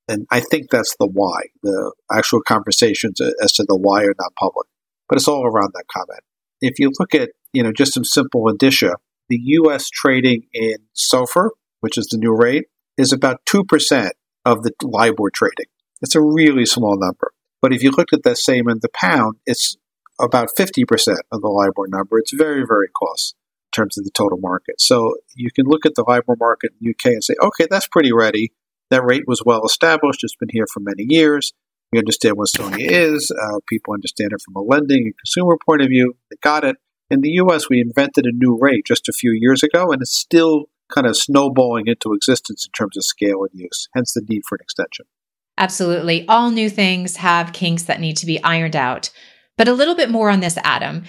And 0.08 0.26
I 0.30 0.40
think 0.40 0.70
that's 0.70 0.94
the 0.98 1.06
why. 1.06 1.42
The 1.62 1.92
actual 2.12 2.40
conversations 2.42 3.20
as 3.20 3.52
to 3.54 3.64
the 3.64 3.76
why 3.76 4.04
are 4.04 4.14
not 4.18 4.34
public, 4.38 4.68
but 5.08 5.16
it's 5.16 5.28
all 5.28 5.44
around 5.44 5.72
that 5.74 5.86
comment. 5.92 6.20
If 6.60 6.78
you 6.78 6.92
look 6.98 7.14
at, 7.14 7.30
you 7.52 7.62
know, 7.62 7.72
just 7.72 7.94
some 7.94 8.04
simple 8.04 8.48
indicia, 8.48 8.94
the 9.28 9.40
U.S. 9.42 9.88
trading 9.90 10.42
in 10.52 10.76
SOFR, 10.94 11.50
which 11.80 11.98
is 11.98 12.06
the 12.06 12.18
new 12.18 12.34
rate, 12.34 12.66
is 12.96 13.12
about 13.12 13.40
2% 13.46 14.10
of 14.44 14.62
the 14.62 14.72
LIBOR 14.82 15.30
trading. 15.34 15.66
It's 16.00 16.14
a 16.14 16.22
really 16.22 16.66
small 16.66 16.96
number. 16.98 17.32
But 17.60 17.72
if 17.72 17.82
you 17.82 17.90
look 17.90 18.12
at 18.12 18.22
that 18.22 18.38
same 18.38 18.68
in 18.68 18.78
the 18.80 18.88
pound, 18.94 19.36
it's 19.46 19.76
about 20.20 20.48
50% 20.58 20.84
of 21.32 21.40
the 21.40 21.48
LIBOR 21.48 21.88
number. 21.88 22.18
It's 22.18 22.32
very, 22.32 22.64
very 22.66 22.88
close 22.94 23.34
in 23.66 23.82
terms 23.82 23.98
of 23.98 24.04
the 24.04 24.10
total 24.10 24.38
market. 24.38 24.80
So 24.80 25.16
you 25.34 25.50
can 25.50 25.66
look 25.66 25.84
at 25.86 25.94
the 25.94 26.04
LIBOR 26.06 26.36
market 26.38 26.72
in 26.72 26.76
the 26.80 26.90
UK 26.90 27.12
and 27.14 27.24
say, 27.24 27.34
okay, 27.42 27.66
that's 27.70 27.88
pretty 27.88 28.12
ready. 28.12 28.52
That 28.90 29.04
rate 29.04 29.24
was 29.26 29.42
well 29.44 29.64
established. 29.64 30.20
It's 30.22 30.36
been 30.36 30.48
here 30.50 30.66
for 30.72 30.80
many 30.80 31.04
years. 31.08 31.52
We 31.92 31.98
understand 31.98 32.36
what 32.36 32.48
SONIA 32.48 32.90
is. 32.90 33.30
Uh, 33.30 33.58
people 33.68 33.94
understand 33.94 34.32
it 34.32 34.42
from 34.42 34.56
a 34.56 34.60
lending 34.60 35.04
and 35.04 35.14
consumer 35.16 35.56
point 35.64 35.82
of 35.82 35.88
view. 35.88 36.14
They 36.30 36.36
got 36.42 36.64
it. 36.64 36.76
In 37.10 37.20
the 37.20 37.30
US, 37.42 37.68
we 37.70 37.80
invented 37.80 38.26
a 38.26 38.32
new 38.32 38.58
rate 38.60 38.84
just 38.84 39.08
a 39.08 39.12
few 39.12 39.36
years 39.38 39.62
ago, 39.62 39.92
and 39.92 40.02
it's 40.02 40.16
still 40.16 40.64
kind 40.92 41.06
of 41.06 41.16
snowballing 41.16 41.86
into 41.86 42.12
existence 42.12 42.66
in 42.66 42.72
terms 42.72 42.96
of 42.96 43.04
scale 43.04 43.44
and 43.44 43.50
use, 43.60 43.88
hence 43.94 44.12
the 44.12 44.22
need 44.28 44.42
for 44.48 44.56
an 44.56 44.62
extension. 44.62 45.06
Absolutely. 45.58 46.26
All 46.28 46.50
new 46.50 46.68
things 46.68 47.16
have 47.16 47.52
kinks 47.52 47.84
that 47.84 48.00
need 48.00 48.16
to 48.18 48.26
be 48.26 48.42
ironed 48.42 48.76
out. 48.76 49.10
But 49.56 49.68
a 49.68 49.72
little 49.72 49.94
bit 49.94 50.10
more 50.10 50.30
on 50.30 50.40
this, 50.40 50.58
Adam. 50.62 51.04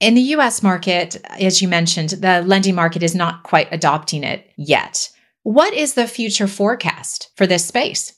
In 0.00 0.14
the 0.14 0.34
US 0.36 0.62
market, 0.62 1.16
as 1.24 1.62
you 1.62 1.68
mentioned, 1.68 2.10
the 2.10 2.42
lending 2.42 2.74
market 2.74 3.02
is 3.02 3.14
not 3.14 3.44
quite 3.44 3.68
adopting 3.70 4.24
it 4.24 4.50
yet. 4.56 5.08
What 5.44 5.72
is 5.74 5.94
the 5.94 6.08
future 6.08 6.48
forecast 6.48 7.30
for 7.36 7.46
this 7.46 7.64
space? 7.64 8.14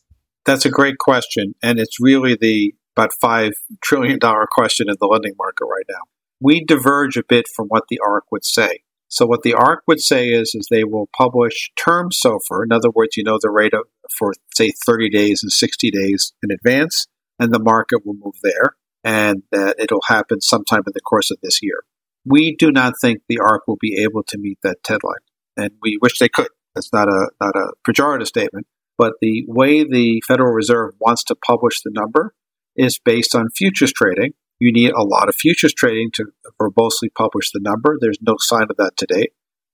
That's 0.47 0.65
a 0.65 0.71
great 0.71 0.99
question. 0.99 1.55
And 1.63 1.79
it's 1.79 2.01
really 2.01 2.37
the 2.41 2.75
about 2.97 3.11
$5 3.23 3.53
trillion 3.83 4.19
question 4.51 4.89
in 4.89 4.97
the 5.01 5.07
lending 5.07 5.35
market 5.37 5.65
right 5.65 5.85
now. 5.89 6.01
We 6.41 6.65
diverge 6.65 7.17
a 7.17 7.25
bit 7.25 7.47
from 7.55 7.67
what 7.69 7.85
the 7.89 8.01
ARRC 8.07 8.23
would 8.31 8.45
say. 8.45 8.81
So 9.09 9.27
what 9.27 9.43
the 9.43 9.53
ARRC 9.53 9.79
would 9.87 10.01
say 10.01 10.31
is, 10.31 10.55
is 10.55 10.69
they 10.71 10.85
will 10.85 11.09
publish 11.17 11.71
term 11.77 12.11
SOFR. 12.11 12.65
In 12.65 12.73
other 12.73 12.91
words, 12.91 13.17
you 13.17 13.25
know 13.25 13.39
the 13.41 13.51
rate 13.51 13.75
of, 13.75 13.83
for 14.19 14.33
say 14.55 14.73
30 14.87 15.09
days 15.11 15.43
and 15.43 15.53
60 15.53 15.91
days 15.91 16.33
in 16.43 16.51
advance, 16.51 17.07
and 17.39 17.53
the 17.53 17.59
market 17.59 18.05
will 18.05 18.15
move 18.15 18.35
there, 18.43 18.77
and 19.05 19.43
that 19.53 19.77
it'll 19.79 20.03
happen 20.09 20.41
sometime 20.41 20.83
in 20.87 20.93
the 20.95 21.01
course 21.01 21.31
of 21.31 21.39
this 21.43 21.63
year. 21.63 21.85
We 22.25 22.57
do 22.57 22.73
not 22.73 22.95
think 23.01 23.21
the 23.29 23.39
ARRC 23.39 23.61
will 23.69 23.79
be 23.79 24.03
able 24.03 24.23
to 24.25 24.39
meet 24.39 24.59
that 24.63 24.83
deadline, 24.83 25.17
and 25.57 25.73
we 25.83 25.99
wish 26.01 26.19
they 26.19 26.29
could. 26.29 26.49
That's 26.75 26.93
not 26.93 27.09
a 27.09 27.31
not 27.41 27.55
a 27.55 27.73
pejorative 27.87 28.27
statement, 28.27 28.67
but 28.97 29.15
the 29.21 29.45
way 29.47 29.85
the 29.85 30.23
Federal 30.27 30.53
Reserve 30.53 30.95
wants 30.99 31.23
to 31.25 31.35
publish 31.35 31.83
the 31.83 31.91
number 31.93 32.35
is 32.77 32.99
based 32.99 33.35
on 33.35 33.51
futures 33.51 33.93
trading, 33.93 34.33
you 34.59 34.73
need 34.73 34.93
a 34.93 35.03
lot 35.03 35.29
of 35.29 35.35
futures 35.35 35.75
trading 35.75 36.11
to 36.15 36.27
verbosely 36.61 37.09
publish 37.15 37.51
the 37.53 37.61
number. 37.61 37.97
There's 38.01 38.19
no 38.21 38.37
sign 38.39 38.67
of 38.71 38.77
that 38.79 38.97
today. 38.97 39.29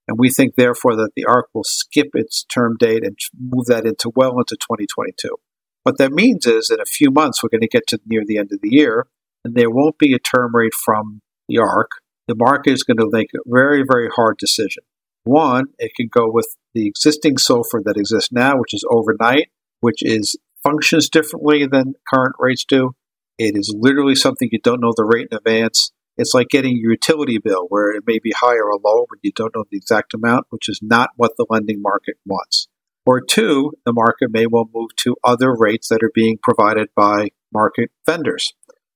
And 0.09 0.19
we 0.19 0.31
think, 0.31 0.57
therefore, 0.57 0.97
that 0.97 1.11
the 1.15 1.25
ARRC 1.25 1.45
will 1.55 1.65
skip 1.65 2.09
its 2.15 2.45
term 2.45 2.77
date 2.79 3.05
and 3.05 3.17
move 3.39 3.67
that 3.67 3.87
into 3.87 4.11
well 4.15 4.33
into 4.39 4.57
2022. 4.57 5.37
What 5.85 5.99
that 5.99 6.13
means 6.13 6.47
is 6.47 6.71
in 6.71 6.81
a 6.81 6.85
few 6.85 7.11
months, 7.11 7.43
we're 7.43 7.51
going 7.51 7.61
to 7.61 7.69
get 7.69 7.87
to 7.89 8.01
near 8.07 8.23
the 8.27 8.39
end 8.39 8.51
of 8.53 8.61
the 8.61 8.71
year, 8.71 9.07
and 9.45 9.55
there 9.55 9.71
won't 9.71 9.99
be 9.99 10.15
a 10.15 10.19
term 10.19 10.55
rate 10.55 10.75
from 10.75 11.21
the 11.49 11.57
ARRC, 11.57 11.89
The 12.29 12.35
market 12.37 12.73
is 12.73 12.85
going 12.85 12.99
to 12.99 13.09
make 13.11 13.31
a 13.35 13.39
very, 13.47 13.83
very 13.87 14.09
hard 14.15 14.37
decision. 14.39 14.85
One, 15.25 15.67
it 15.79 15.93
can 15.97 16.09
go 16.13 16.31
with 16.31 16.57
the 16.75 16.87
existing 16.87 17.37
SOFR 17.37 17.83
that 17.85 17.97
exists 17.97 18.33
now, 18.33 18.59
which 18.59 18.73
is 18.73 18.85
overnight, 18.91 19.49
which 19.81 20.03
is 20.03 20.37
functions 20.63 21.09
differently 21.09 21.67
than 21.67 21.95
current 22.13 22.37
rates 22.39 22.65
do. 22.65 22.93
It 23.39 23.57
is 23.57 23.75
literally 23.77 24.15
something 24.15 24.49
you 24.53 24.61
don't 24.61 24.81
know 24.81 24.93
the 24.97 25.05
rate 25.05 25.29
in 25.31 25.37
advance. 25.37 25.93
It's 26.17 26.35
like 26.35 26.49
getting 26.49 26.77
your 26.77 26.93
utility 26.93 27.39
bill 27.39 27.67
where 27.69 27.91
it 27.91 28.05
may 28.07 28.19
be 28.19 28.33
high 28.37 28.57
or 28.57 28.79
low, 28.85 29.07
but 29.09 29.19
you 29.23 29.33
don't 29.35 29.55
know 29.55 29.65
the 29.71 29.77
exact 29.77 30.15
amount, 30.15 30.47
which 30.51 30.69
is 30.69 30.81
not 30.83 31.11
what 31.17 31.33
the 31.37 31.47
lending 31.49 31.81
market 31.81 32.17
wants. 32.27 32.69
Or 33.07 33.21
two, 33.21 33.73
the 33.87 33.93
market 33.93 34.31
may 34.31 34.47
well 34.47 34.69
move 34.73 34.95
to 34.99 35.17
other 35.25 35.55
rates 35.57 35.89
that 35.89 36.03
are 36.03 36.13
being 36.15 36.39
provided 36.43 36.89
by 36.95 37.31
market 37.53 37.91
vendors. 38.07 38.53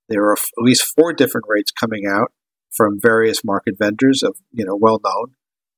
There 0.09 0.25
are 0.25 0.35
at 0.35 0.39
least 0.59 0.93
four 0.97 1.13
different 1.13 1.47
rates 1.49 1.71
coming 1.71 2.07
out 2.07 2.33
from 2.75 3.01
various 3.01 3.45
market 3.45 3.77
vendors 3.79 4.23
of, 4.23 4.37
you 4.53 4.65
know, 4.65 4.77
well 4.77 5.01
known. 5.05 5.35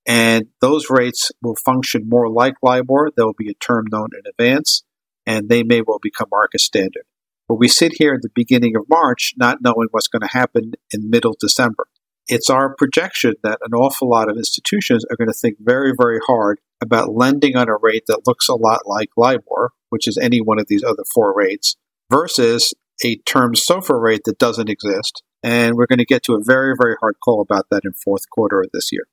And 0.06 0.46
those 0.60 0.86
rates 0.88 1.32
will 1.42 1.56
function 1.56 2.08
more 2.08 2.30
like 2.30 2.54
LIBOR. 2.62 3.10
There 3.16 3.26
will 3.26 3.34
be 3.36 3.50
a 3.50 3.54
term 3.54 3.86
known 3.90 4.10
in 4.12 4.22
advance, 4.28 4.84
and 5.26 5.48
they 5.48 5.62
may 5.62 5.82
well 5.82 5.98
become 6.00 6.28
market 6.30 6.60
standard. 6.60 7.02
But 7.48 7.56
we 7.56 7.68
sit 7.68 7.94
here 7.98 8.14
at 8.14 8.22
the 8.22 8.30
beginning 8.34 8.76
of 8.76 8.88
March 8.88 9.34
not 9.36 9.58
knowing 9.62 9.88
what's 9.90 10.08
going 10.08 10.22
to 10.22 10.38
happen 10.38 10.72
in 10.92 11.10
middle 11.10 11.36
December. 11.38 11.86
It's 12.28 12.50
our 12.50 12.74
projection 12.74 13.34
that 13.44 13.60
an 13.62 13.72
awful 13.72 14.08
lot 14.10 14.28
of 14.28 14.36
institutions 14.36 15.04
are 15.10 15.16
going 15.16 15.28
to 15.28 15.38
think 15.38 15.58
very, 15.60 15.92
very 15.96 16.18
hard 16.26 16.58
about 16.82 17.14
lending 17.14 17.56
on 17.56 17.68
a 17.68 17.76
rate 17.76 18.04
that 18.08 18.26
looks 18.26 18.48
a 18.48 18.54
lot 18.54 18.80
like 18.86 19.10
LIBOR, 19.16 19.70
which 19.90 20.08
is 20.08 20.18
any 20.18 20.40
one 20.40 20.58
of 20.58 20.66
these 20.68 20.82
other 20.82 21.04
four 21.14 21.32
rates, 21.36 21.76
versus 22.10 22.74
a 23.04 23.16
term 23.26 23.54
SOFR 23.54 24.00
rate 24.02 24.22
that 24.24 24.38
doesn't 24.38 24.68
exist. 24.68 25.22
And 25.42 25.76
we're 25.76 25.86
going 25.86 25.98
to 25.98 26.04
get 26.04 26.22
to 26.24 26.34
a 26.34 26.42
very, 26.42 26.74
very 26.80 26.96
hard 27.00 27.16
call 27.24 27.40
about 27.40 27.66
that 27.70 27.82
in 27.84 27.92
fourth 27.92 28.28
quarter 28.30 28.60
of 28.60 28.70
this 28.72 28.90
year. 28.90 29.06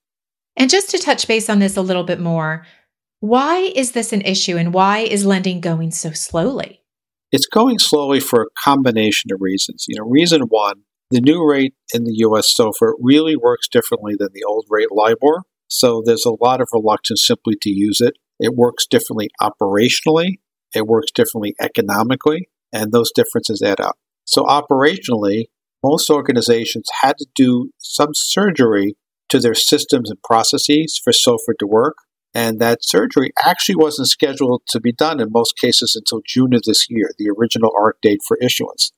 And 0.55 0.69
just 0.69 0.89
to 0.91 0.99
touch 0.99 1.27
base 1.27 1.49
on 1.49 1.59
this 1.59 1.77
a 1.77 1.81
little 1.81 2.03
bit 2.03 2.19
more, 2.19 2.65
why 3.19 3.57
is 3.57 3.93
this 3.93 4.13
an 4.13 4.21
issue 4.21 4.57
and 4.57 4.73
why 4.73 4.99
is 4.99 5.25
lending 5.25 5.61
going 5.61 5.91
so 5.91 6.11
slowly? 6.11 6.81
It's 7.31 7.47
going 7.47 7.79
slowly 7.79 8.19
for 8.19 8.43
a 8.43 8.61
combination 8.63 9.31
of 9.33 9.41
reasons. 9.41 9.85
You 9.87 9.99
know, 9.99 10.07
reason 10.07 10.41
one, 10.43 10.83
the 11.09 11.21
new 11.21 11.47
rate 11.47 11.73
in 11.93 12.03
the 12.03 12.13
US 12.27 12.53
SOFR 12.57 12.93
really 12.99 13.35
works 13.35 13.67
differently 13.67 14.15
than 14.17 14.29
the 14.33 14.43
old 14.43 14.65
rate 14.69 14.91
LIBOR. 14.91 15.43
So 15.67 16.03
there's 16.05 16.25
a 16.25 16.43
lot 16.43 16.61
of 16.61 16.67
reluctance 16.73 17.25
simply 17.25 17.55
to 17.61 17.69
use 17.69 18.01
it. 18.01 18.13
It 18.39 18.55
works 18.55 18.85
differently 18.85 19.29
operationally, 19.41 20.39
it 20.75 20.85
works 20.85 21.11
differently 21.11 21.55
economically, 21.59 22.49
and 22.73 22.91
those 22.91 23.11
differences 23.13 23.61
add 23.61 23.79
up. 23.79 23.97
So 24.25 24.43
operationally, 24.43 25.45
most 25.83 26.09
organizations 26.09 26.87
had 27.01 27.17
to 27.19 27.25
do 27.35 27.71
some 27.77 28.09
surgery 28.13 28.95
to 29.29 29.39
their 29.39 29.53
systems 29.53 30.09
and 30.09 30.21
processes 30.23 30.99
for 31.01 31.11
SOFR 31.11 31.57
to 31.59 31.67
work. 31.67 31.95
And 32.33 32.59
that 32.59 32.83
surgery 32.83 33.31
actually 33.45 33.75
wasn't 33.75 34.09
scheduled 34.09 34.63
to 34.69 34.79
be 34.79 34.91
done 34.91 35.19
in 35.19 35.29
most 35.31 35.57
cases 35.57 35.95
until 35.95 36.21
June 36.25 36.53
of 36.53 36.63
this 36.63 36.87
year, 36.89 37.11
the 37.19 37.29
original 37.29 37.71
ARRC 37.71 37.93
date 38.01 38.21
for 38.27 38.37
issuance. 38.37 38.91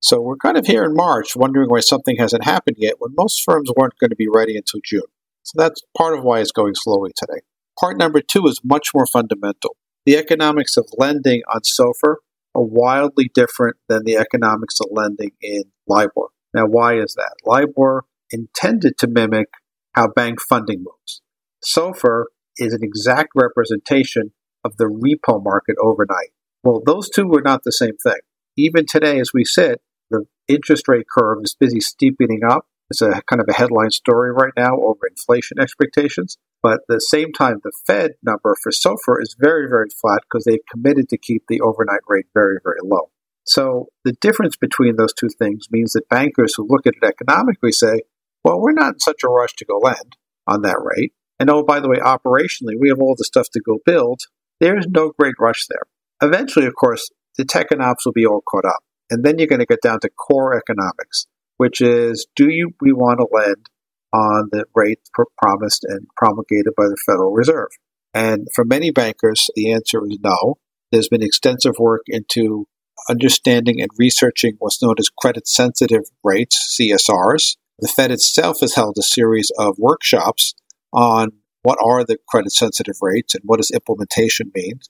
So 0.00 0.20
we're 0.20 0.36
kind 0.36 0.58
of 0.58 0.66
here 0.66 0.84
in 0.84 0.94
March 0.94 1.36
wondering 1.36 1.70
why 1.70 1.80
something 1.80 2.16
hasn't 2.16 2.44
happened 2.44 2.76
yet 2.78 2.96
when 2.98 3.14
most 3.16 3.42
firms 3.44 3.70
weren't 3.76 3.98
going 3.98 4.10
to 4.10 4.16
be 4.16 4.28
ready 4.28 4.56
until 4.56 4.80
June. 4.84 5.02
So 5.44 5.54
that's 5.56 5.80
part 5.96 6.18
of 6.18 6.24
why 6.24 6.40
it's 6.40 6.52
going 6.52 6.74
slowly 6.74 7.12
today. 7.16 7.40
Part 7.78 7.96
number 7.96 8.20
two 8.20 8.46
is 8.46 8.60
much 8.64 8.88
more 8.94 9.06
fundamental. 9.06 9.76
The 10.04 10.16
economics 10.16 10.76
of 10.76 10.86
lending 10.98 11.42
on 11.52 11.60
SOFR 11.60 12.16
are 12.54 12.62
wildly 12.62 13.30
different 13.32 13.76
than 13.88 14.04
the 14.04 14.16
economics 14.16 14.80
of 14.80 14.88
lending 14.90 15.32
in 15.40 15.64
LIBOR. 15.86 16.28
Now, 16.54 16.66
why 16.66 16.98
is 16.98 17.14
that? 17.14 17.34
LIBOR 17.46 18.04
intended 18.30 18.98
to 18.98 19.06
mimic 19.06 19.48
how 19.94 20.08
bank 20.08 20.40
funding 20.40 20.84
moves. 20.84 21.22
SOFR 21.64 22.24
is 22.56 22.72
an 22.72 22.80
exact 22.82 23.30
representation 23.34 24.32
of 24.64 24.76
the 24.76 24.84
repo 24.84 25.42
market 25.42 25.76
overnight. 25.82 26.30
Well, 26.62 26.82
those 26.84 27.08
two 27.08 27.30
are 27.34 27.42
not 27.42 27.64
the 27.64 27.72
same 27.72 27.96
thing. 27.96 28.20
Even 28.56 28.86
today, 28.86 29.18
as 29.18 29.32
we 29.32 29.44
sit, 29.44 29.80
the 30.10 30.26
interest 30.48 30.88
rate 30.88 31.06
curve 31.12 31.38
is 31.42 31.56
busy 31.58 31.80
steepening 31.80 32.40
up. 32.48 32.66
It's 32.90 33.02
a 33.02 33.22
kind 33.22 33.40
of 33.40 33.46
a 33.48 33.54
headline 33.54 33.90
story 33.90 34.32
right 34.32 34.52
now 34.56 34.76
over 34.76 35.06
inflation 35.08 35.58
expectations. 35.58 36.36
But 36.62 36.74
at 36.74 36.80
the 36.88 37.00
same 37.00 37.32
time, 37.32 37.60
the 37.62 37.72
Fed 37.86 38.12
number 38.22 38.54
for 38.62 38.70
SOFR 38.70 39.20
is 39.20 39.36
very, 39.38 39.68
very 39.68 39.88
flat 40.00 40.22
because 40.22 40.44
they've 40.44 40.64
committed 40.70 41.08
to 41.08 41.18
keep 41.18 41.44
the 41.48 41.60
overnight 41.60 42.02
rate 42.06 42.26
very, 42.32 42.58
very 42.62 42.78
low. 42.82 43.10
So 43.44 43.86
the 44.04 44.12
difference 44.20 44.56
between 44.56 44.96
those 44.96 45.12
two 45.12 45.28
things 45.28 45.66
means 45.70 45.92
that 45.92 46.08
bankers 46.08 46.54
who 46.56 46.66
look 46.68 46.86
at 46.86 46.94
it 47.00 47.04
economically 47.04 47.72
say, 47.72 48.02
well, 48.44 48.60
we're 48.60 48.72
not 48.72 48.94
in 48.94 49.00
such 49.00 49.22
a 49.24 49.28
rush 49.28 49.54
to 49.56 49.64
go 49.64 49.78
lend 49.78 50.16
on 50.46 50.62
that 50.62 50.80
rate. 50.80 51.12
And 51.40 51.50
oh, 51.50 51.64
by 51.64 51.80
the 51.80 51.88
way, 51.88 51.96
operationally, 51.96 52.74
we 52.78 52.88
have 52.88 53.00
all 53.00 53.16
the 53.16 53.24
stuff 53.24 53.48
to 53.52 53.60
go 53.60 53.78
build. 53.84 54.20
There's 54.60 54.86
no 54.86 55.12
great 55.18 55.34
rush 55.40 55.66
there. 55.68 55.82
Eventually, 56.22 56.66
of 56.66 56.74
course, 56.76 57.10
the 57.36 57.44
tech 57.44 57.72
and 57.72 57.82
ops 57.82 58.06
will 58.06 58.12
be 58.12 58.26
all 58.26 58.42
caught 58.48 58.64
up. 58.64 58.84
And 59.10 59.24
then 59.24 59.38
you're 59.38 59.48
going 59.48 59.58
to 59.58 59.66
get 59.66 59.82
down 59.82 60.00
to 60.00 60.08
core 60.08 60.56
economics, 60.56 61.26
which 61.56 61.80
is 61.80 62.26
do 62.36 62.48
you 62.48 62.70
we 62.80 62.92
want 62.92 63.18
to 63.18 63.26
lend 63.32 63.68
on 64.12 64.48
the 64.52 64.64
rate 64.74 65.00
pr- 65.12 65.22
promised 65.38 65.84
and 65.84 66.06
promulgated 66.16 66.74
by 66.76 66.84
the 66.84 66.96
Federal 67.06 67.32
Reserve? 67.32 67.68
And 68.14 68.48
for 68.54 68.64
many 68.64 68.90
bankers, 68.90 69.50
the 69.54 69.72
answer 69.72 70.00
is 70.06 70.18
no. 70.22 70.56
There's 70.90 71.08
been 71.08 71.22
extensive 71.22 71.74
work 71.78 72.02
into 72.06 72.66
understanding 73.08 73.80
and 73.80 73.90
researching 73.98 74.56
what's 74.58 74.82
known 74.82 74.96
as 74.98 75.08
credit 75.08 75.48
sensitive 75.48 76.04
rates, 76.22 76.76
CSRs. 76.78 77.56
The 77.78 77.88
Fed 77.88 78.10
itself 78.10 78.60
has 78.60 78.74
held 78.74 78.96
a 78.98 79.02
series 79.02 79.50
of 79.58 79.78
workshops 79.78 80.54
on 80.92 81.30
what 81.62 81.78
are 81.82 82.04
the 82.04 82.18
credit 82.28 82.52
sensitive 82.52 82.96
rates 83.00 83.34
and 83.34 83.42
what 83.46 83.56
does 83.58 83.70
implementation 83.70 84.50
mean. 84.54 84.80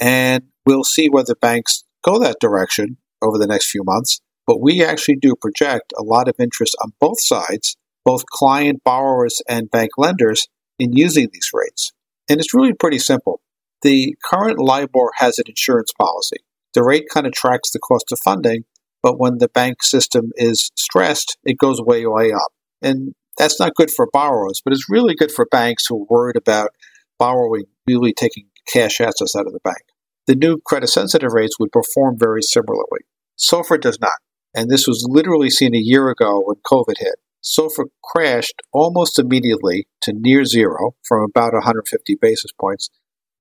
And 0.00 0.44
we'll 0.64 0.84
see 0.84 1.08
whether 1.08 1.34
banks 1.34 1.84
go 2.02 2.18
that 2.18 2.40
direction 2.40 2.98
over 3.22 3.38
the 3.38 3.46
next 3.46 3.70
few 3.70 3.82
months. 3.84 4.20
But 4.46 4.60
we 4.60 4.82
actually 4.82 5.16
do 5.16 5.34
project 5.36 5.92
a 5.98 6.02
lot 6.02 6.28
of 6.28 6.36
interest 6.38 6.76
on 6.82 6.92
both 7.00 7.20
sides, 7.20 7.76
both 8.04 8.26
client 8.26 8.82
borrowers 8.84 9.42
and 9.48 9.70
bank 9.70 9.90
lenders, 9.96 10.48
in 10.80 10.92
using 10.94 11.28
these 11.32 11.50
rates. 11.52 11.92
And 12.28 12.40
it's 12.40 12.54
really 12.54 12.72
pretty 12.72 12.98
simple. 12.98 13.40
The 13.82 14.16
current 14.24 14.58
LIBOR 14.58 15.10
has 15.16 15.38
an 15.38 15.44
insurance 15.46 15.92
policy. 15.92 16.38
The 16.74 16.82
rate 16.82 17.04
kind 17.12 17.26
of 17.26 17.32
tracks 17.32 17.70
the 17.70 17.78
cost 17.78 18.10
of 18.12 18.18
funding, 18.24 18.64
but 19.02 19.18
when 19.18 19.38
the 19.38 19.48
bank 19.48 19.82
system 19.82 20.30
is 20.36 20.70
stressed, 20.76 21.36
it 21.44 21.58
goes 21.58 21.80
way, 21.80 22.06
way 22.06 22.32
up. 22.32 22.52
And 22.82 23.14
that's 23.36 23.60
not 23.60 23.74
good 23.74 23.90
for 23.90 24.08
borrowers, 24.12 24.60
but 24.64 24.72
it's 24.72 24.90
really 24.90 25.14
good 25.14 25.32
for 25.32 25.46
banks 25.50 25.86
who 25.86 26.02
are 26.02 26.06
worried 26.08 26.36
about 26.36 26.70
borrowing, 27.18 27.64
really 27.86 28.12
taking 28.12 28.46
cash 28.72 29.00
assets 29.00 29.34
out 29.36 29.46
of 29.46 29.52
the 29.52 29.60
bank. 29.64 29.82
The 30.26 30.34
new 30.34 30.58
credit 30.64 30.88
sensitive 30.88 31.32
rates 31.32 31.58
would 31.58 31.72
perform 31.72 32.16
very 32.18 32.42
similarly. 32.42 33.00
SOFR 33.38 33.80
does 33.80 33.98
not. 34.00 34.18
And 34.54 34.70
this 34.70 34.86
was 34.86 35.06
literally 35.08 35.50
seen 35.50 35.74
a 35.74 35.78
year 35.78 36.08
ago 36.10 36.42
when 36.44 36.56
COVID 36.64 36.98
hit. 36.98 37.16
SOFR 37.42 37.86
crashed 38.04 38.60
almost 38.72 39.18
immediately 39.18 39.88
to 40.02 40.12
near 40.14 40.44
zero 40.44 40.94
from 41.06 41.24
about 41.24 41.54
150 41.54 42.16
basis 42.20 42.52
points. 42.52 42.90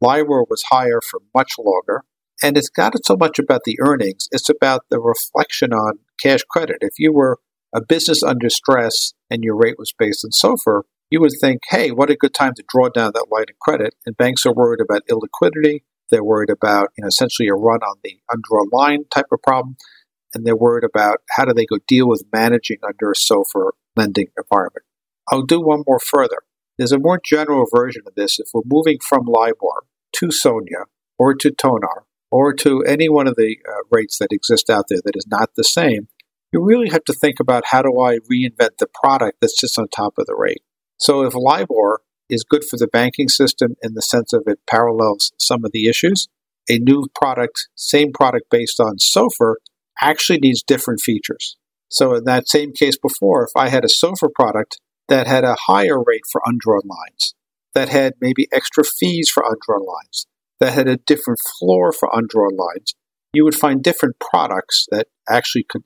LIBOR 0.02 0.46
was 0.50 0.64
higher 0.70 1.02
for 1.02 1.20
much 1.36 1.54
longer. 1.60 2.04
And 2.42 2.58
it's 2.58 2.70
not 2.78 2.94
so 3.06 3.18
much 3.18 3.38
about 3.38 3.62
the 3.66 3.78
earnings, 3.82 4.30
it's 4.32 4.50
about 4.50 4.86
the 4.90 5.00
reflection 5.00 5.74
on 5.74 6.00
cash 6.22 6.40
credit. 6.50 6.78
If 6.80 6.94
you 6.98 7.12
were 7.12 7.40
a 7.76 7.82
business 7.82 8.24
under 8.24 8.50
stress 8.50 9.14
and 9.30 9.44
your 9.44 9.58
rate 9.58 9.78
was 9.78 9.94
based 9.98 10.26
on 10.26 10.32
SOFR, 10.32 10.84
you 11.12 11.20
would 11.20 11.34
think, 11.42 11.62
hey, 11.70 11.92
what 11.92 12.10
a 12.10 12.16
good 12.16 12.34
time 12.34 12.54
to 12.56 12.64
draw 12.68 12.88
down 12.90 13.12
that 13.14 13.28
line 13.30 13.46
of 13.50 13.60
credit. 13.60 13.96
And 14.06 14.16
banks 14.16 14.46
are 14.46 14.54
worried 14.54 14.80
about 14.80 15.04
illiquidity. 15.10 15.82
They're 16.10 16.24
worried 16.24 16.50
about, 16.50 16.90
you 16.98 17.02
know, 17.02 17.08
essentially 17.08 17.50
a 17.50 17.56
run 17.56 17.82
on 17.82 17.98
the 18.04 18.20
undrawn 18.32 18.70
line 18.72 19.04
type 19.14 19.26
of 19.32 19.42
problem. 19.42 19.76
And 20.34 20.46
they're 20.46 20.56
worried 20.56 20.84
about 20.84 21.18
how 21.32 21.46
do 21.46 21.54
they 21.54 21.66
go 21.66 21.78
deal 21.88 22.08
with 22.08 22.24
managing 22.32 22.78
under 22.88 23.12
a 23.12 23.16
SOFR 23.16 23.72
lending 24.00 24.28
environment. 24.38 24.86
I'll 25.30 25.44
do 25.44 25.62
one 25.62 25.84
more 25.86 26.00
further. 26.00 26.40
There's 26.78 26.94
a 26.94 27.00
more 27.00 27.20
general 27.24 27.66
version 27.74 28.04
of 28.08 28.16
this. 28.16 28.40
If 28.40 28.48
we're 28.54 28.62
moving 28.66 28.98
from 29.08 29.26
LIBOR 29.26 29.84
to 30.14 30.32
SONIA 30.32 30.86
or 31.18 31.36
to 31.36 31.52
TONAR 31.52 32.06
or 32.32 32.54
to 32.54 32.82
any 32.84 33.10
one 33.10 33.28
of 33.28 33.36
the 33.36 33.58
uh, 33.68 33.84
rates 33.92 34.18
that 34.20 34.32
exist 34.32 34.70
out 34.70 34.86
there 34.90 35.02
that 35.04 35.18
is 35.18 35.28
not 35.28 35.50
the 35.56 35.64
same, 35.64 36.08
you 36.54 36.64
really 36.64 36.90
have 36.90 37.04
to 37.04 37.14
think 37.14 37.40
about 37.40 37.64
how 37.68 37.82
do 37.82 38.00
I 38.00 38.18
reinvent 38.32 38.78
the 38.80 38.88
product 39.02 39.42
that 39.42 39.50
sits 39.50 39.78
on 39.78 39.88
top 39.90 40.14
of 40.18 40.26
the 40.26 40.36
rate. 40.36 40.64
So 40.98 41.24
if 41.24 41.34
LIBOR 41.36 42.02
is 42.30 42.44
good 42.44 42.64
for 42.64 42.78
the 42.78 42.88
banking 42.88 43.28
system 43.28 43.76
in 43.84 43.94
the 43.94 44.02
sense 44.02 44.34
of 44.34 44.44
it 44.48 44.60
parallels 44.70 45.34
some 45.38 45.66
of 45.66 45.72
the 45.74 45.88
issues, 45.88 46.28
a 46.70 46.80
new 46.80 47.08
product, 47.14 47.68
same 47.76 48.12
product 48.14 48.50
based 48.50 48.80
on 48.80 48.98
SOFR, 48.98 49.56
actually 50.02 50.40
needs 50.40 50.64
different 50.64 51.02
features. 51.02 51.58
So 51.90 52.16
in 52.16 52.24
that 52.26 52.48
same 52.48 52.72
case 52.72 52.98
before, 52.98 53.44
if 53.44 53.52
I 53.56 53.70
had 53.70 53.84
a 53.84 53.88
SOFR 53.88 54.32
product 54.34 54.80
that 55.08 55.28
had 55.28 55.44
a 55.44 55.58
higher 55.68 56.02
rate 56.02 56.24
for 56.32 56.42
undrawn 56.46 56.84
lines, 56.86 57.34
that 57.74 57.90
had 57.90 58.14
maybe 58.22 58.48
extra 58.52 58.84
fees 58.84 59.30
for 59.30 59.44
undrawn 59.44 59.86
lines, 59.86 60.28
that 60.60 60.74
had 60.74 60.88
a 60.88 60.98
different 60.98 61.40
floor 61.60 61.92
for 61.92 62.10
undrawn 62.14 62.56
lines, 62.56 62.94
you 63.34 63.44
would 63.44 63.56
find 63.56 63.84
different 63.84 64.16
products 64.20 64.88
that 64.92 65.08
actually 65.28 65.66
could 65.68 65.84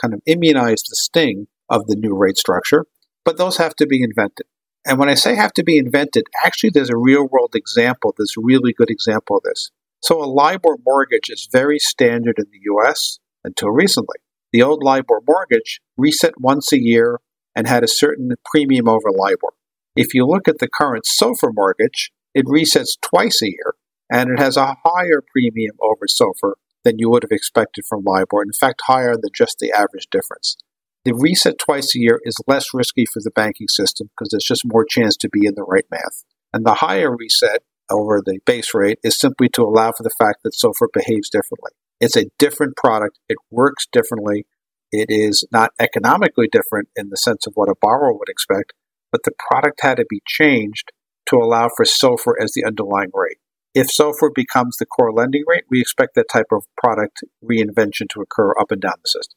kind 0.00 0.14
of 0.14 0.20
immunize 0.26 0.82
the 0.82 0.96
sting 0.96 1.46
of 1.68 1.86
the 1.86 1.96
new 1.96 2.14
rate 2.14 2.38
structure, 2.38 2.86
but 3.24 3.36
those 3.36 3.56
have 3.56 3.74
to 3.76 3.86
be 3.86 4.02
invented. 4.02 4.46
And 4.84 4.98
when 4.98 5.08
I 5.08 5.14
say 5.14 5.34
have 5.34 5.52
to 5.54 5.64
be 5.64 5.78
invented, 5.78 6.24
actually 6.44 6.70
there's 6.70 6.90
a 6.90 6.96
real 6.96 7.26
world 7.26 7.54
example, 7.54 8.14
there's 8.16 8.34
a 8.38 8.44
really 8.44 8.72
good 8.72 8.90
example 8.90 9.38
of 9.38 9.42
this. 9.42 9.70
So 10.02 10.22
a 10.22 10.26
LIBOR 10.26 10.78
mortgage 10.84 11.28
is 11.28 11.48
very 11.50 11.80
standard 11.80 12.38
in 12.38 12.46
the 12.52 12.60
US 12.72 13.18
until 13.42 13.70
recently. 13.70 14.18
The 14.52 14.62
old 14.62 14.82
LIBOR 14.82 15.22
mortgage 15.26 15.80
reset 15.96 16.40
once 16.40 16.72
a 16.72 16.80
year 16.80 17.20
and 17.54 17.66
had 17.66 17.82
a 17.82 17.88
certain 17.88 18.30
premium 18.44 18.88
over 18.88 19.10
LIBOR. 19.10 19.54
If 19.96 20.14
you 20.14 20.26
look 20.26 20.46
at 20.46 20.58
the 20.58 20.68
current 20.68 21.06
SOFR 21.20 21.50
mortgage, 21.52 22.12
it 22.34 22.44
resets 22.44 22.98
twice 23.00 23.40
a 23.42 23.46
year 23.46 23.74
and 24.10 24.30
it 24.30 24.38
has 24.38 24.56
a 24.56 24.76
higher 24.84 25.22
premium 25.32 25.76
over 25.80 26.06
SOFR 26.06 26.52
than 26.84 26.98
you 26.98 27.10
would 27.10 27.24
have 27.24 27.32
expected 27.32 27.84
from 27.88 28.04
LIBOR, 28.04 28.42
in 28.42 28.52
fact, 28.52 28.82
higher 28.86 29.14
than 29.14 29.30
just 29.34 29.56
the 29.58 29.72
average 29.72 30.06
difference. 30.10 30.56
The 31.04 31.14
reset 31.14 31.58
twice 31.58 31.94
a 31.96 32.00
year 32.00 32.20
is 32.24 32.36
less 32.46 32.66
risky 32.74 33.06
for 33.06 33.20
the 33.22 33.30
banking 33.30 33.68
system 33.68 34.08
because 34.08 34.28
there's 34.30 34.44
just 34.44 34.62
more 34.66 34.84
chance 34.84 35.16
to 35.18 35.28
be 35.28 35.46
in 35.46 35.54
the 35.54 35.64
right 35.64 35.84
math. 35.90 36.24
And 36.52 36.64
the 36.64 36.74
higher 36.74 37.14
reset 37.14 37.62
over 37.90 38.20
the 38.24 38.38
base 38.44 38.74
rate 38.74 38.98
is 39.02 39.18
simply 39.18 39.48
to 39.50 39.62
allow 39.62 39.92
for 39.92 40.02
the 40.02 40.14
fact 40.18 40.42
that 40.44 40.54
SOFR 40.54 40.88
behaves 40.92 41.30
differently. 41.30 41.72
It's 42.00 42.16
a 42.16 42.30
different 42.38 42.76
product. 42.76 43.18
It 43.28 43.38
works 43.50 43.86
differently. 43.90 44.46
It 44.92 45.06
is 45.08 45.44
not 45.50 45.72
economically 45.78 46.48
different 46.50 46.88
in 46.96 47.08
the 47.08 47.16
sense 47.16 47.46
of 47.46 47.54
what 47.54 47.68
a 47.68 47.74
borrower 47.80 48.12
would 48.12 48.28
expect, 48.28 48.72
but 49.10 49.22
the 49.24 49.32
product 49.48 49.80
had 49.82 49.96
to 49.96 50.06
be 50.08 50.22
changed 50.26 50.92
to 51.30 51.36
allow 51.36 51.68
for 51.74 51.84
SOFR 51.84 52.34
as 52.40 52.52
the 52.52 52.64
underlying 52.64 53.10
rate. 53.12 53.38
If 53.74 53.88
SOFR 53.88 54.34
becomes 54.34 54.76
the 54.76 54.86
core 54.86 55.12
lending 55.12 55.44
rate, 55.46 55.64
we 55.70 55.80
expect 55.80 56.14
that 56.14 56.30
type 56.32 56.46
of 56.52 56.64
product 56.78 57.24
reinvention 57.44 58.08
to 58.10 58.22
occur 58.22 58.52
up 58.58 58.70
and 58.70 58.80
down 58.80 58.94
the 59.02 59.08
system. 59.08 59.36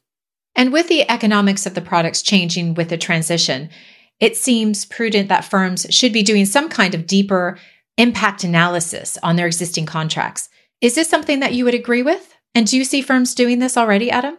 And 0.54 0.72
with 0.72 0.88
the 0.88 1.08
economics 1.10 1.66
of 1.66 1.74
the 1.74 1.80
products 1.80 2.22
changing 2.22 2.74
with 2.74 2.88
the 2.88 2.96
transition, 2.96 3.70
it 4.18 4.36
seems 4.36 4.84
prudent 4.84 5.28
that 5.28 5.44
firms 5.44 5.86
should 5.90 6.12
be 6.12 6.22
doing 6.22 6.44
some 6.44 6.68
kind 6.68 6.94
of 6.94 7.06
deeper 7.06 7.58
impact 7.96 8.44
analysis 8.44 9.18
on 9.22 9.36
their 9.36 9.46
existing 9.46 9.86
contracts. 9.86 10.48
Is 10.80 10.94
this 10.94 11.08
something 11.08 11.40
that 11.40 11.54
you 11.54 11.64
would 11.64 11.74
agree 11.74 12.02
with? 12.02 12.34
And 12.54 12.66
do 12.66 12.76
you 12.76 12.84
see 12.84 13.02
firms 13.02 13.34
doing 13.34 13.58
this 13.58 13.76
already, 13.76 14.10
Adam? 14.10 14.38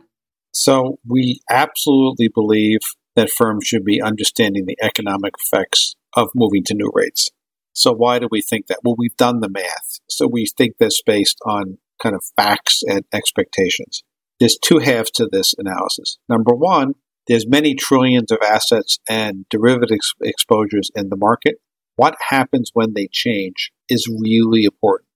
So, 0.53 0.99
we 1.07 1.39
absolutely 1.49 2.27
believe 2.27 2.79
that 3.15 3.29
firms 3.29 3.65
should 3.65 3.85
be 3.85 4.01
understanding 4.01 4.65
the 4.65 4.77
economic 4.81 5.33
effects 5.45 5.95
of 6.13 6.29
moving 6.35 6.63
to 6.65 6.73
new 6.73 6.91
rates. 6.93 7.29
So 7.73 7.93
why 7.93 8.19
do 8.19 8.27
we 8.29 8.41
think 8.41 8.67
that? 8.67 8.79
Well, 8.83 8.95
we've 8.97 9.15
done 9.15 9.39
the 9.39 9.49
math. 9.49 9.99
So 10.09 10.27
we 10.27 10.45
think 10.45 10.77
this 10.77 11.01
based 11.01 11.37
on 11.45 11.77
kind 12.01 12.15
of 12.15 12.23
facts 12.35 12.81
and 12.85 13.05
expectations. 13.13 14.03
There's 14.39 14.57
two 14.57 14.79
halves 14.79 15.11
to 15.11 15.29
this 15.31 15.53
analysis. 15.57 16.17
Number 16.27 16.53
one, 16.53 16.95
there's 17.27 17.47
many 17.47 17.75
trillions 17.75 18.31
of 18.31 18.39
assets 18.43 18.99
and 19.07 19.45
derivative 19.49 19.95
ex- 19.95 20.13
exposures 20.21 20.89
in 20.95 21.09
the 21.09 21.15
market. 21.15 21.57
What 21.95 22.15
happens 22.29 22.71
when 22.73 22.93
they 22.93 23.07
change 23.11 23.71
is 23.87 24.07
really 24.07 24.63
important. 24.63 25.07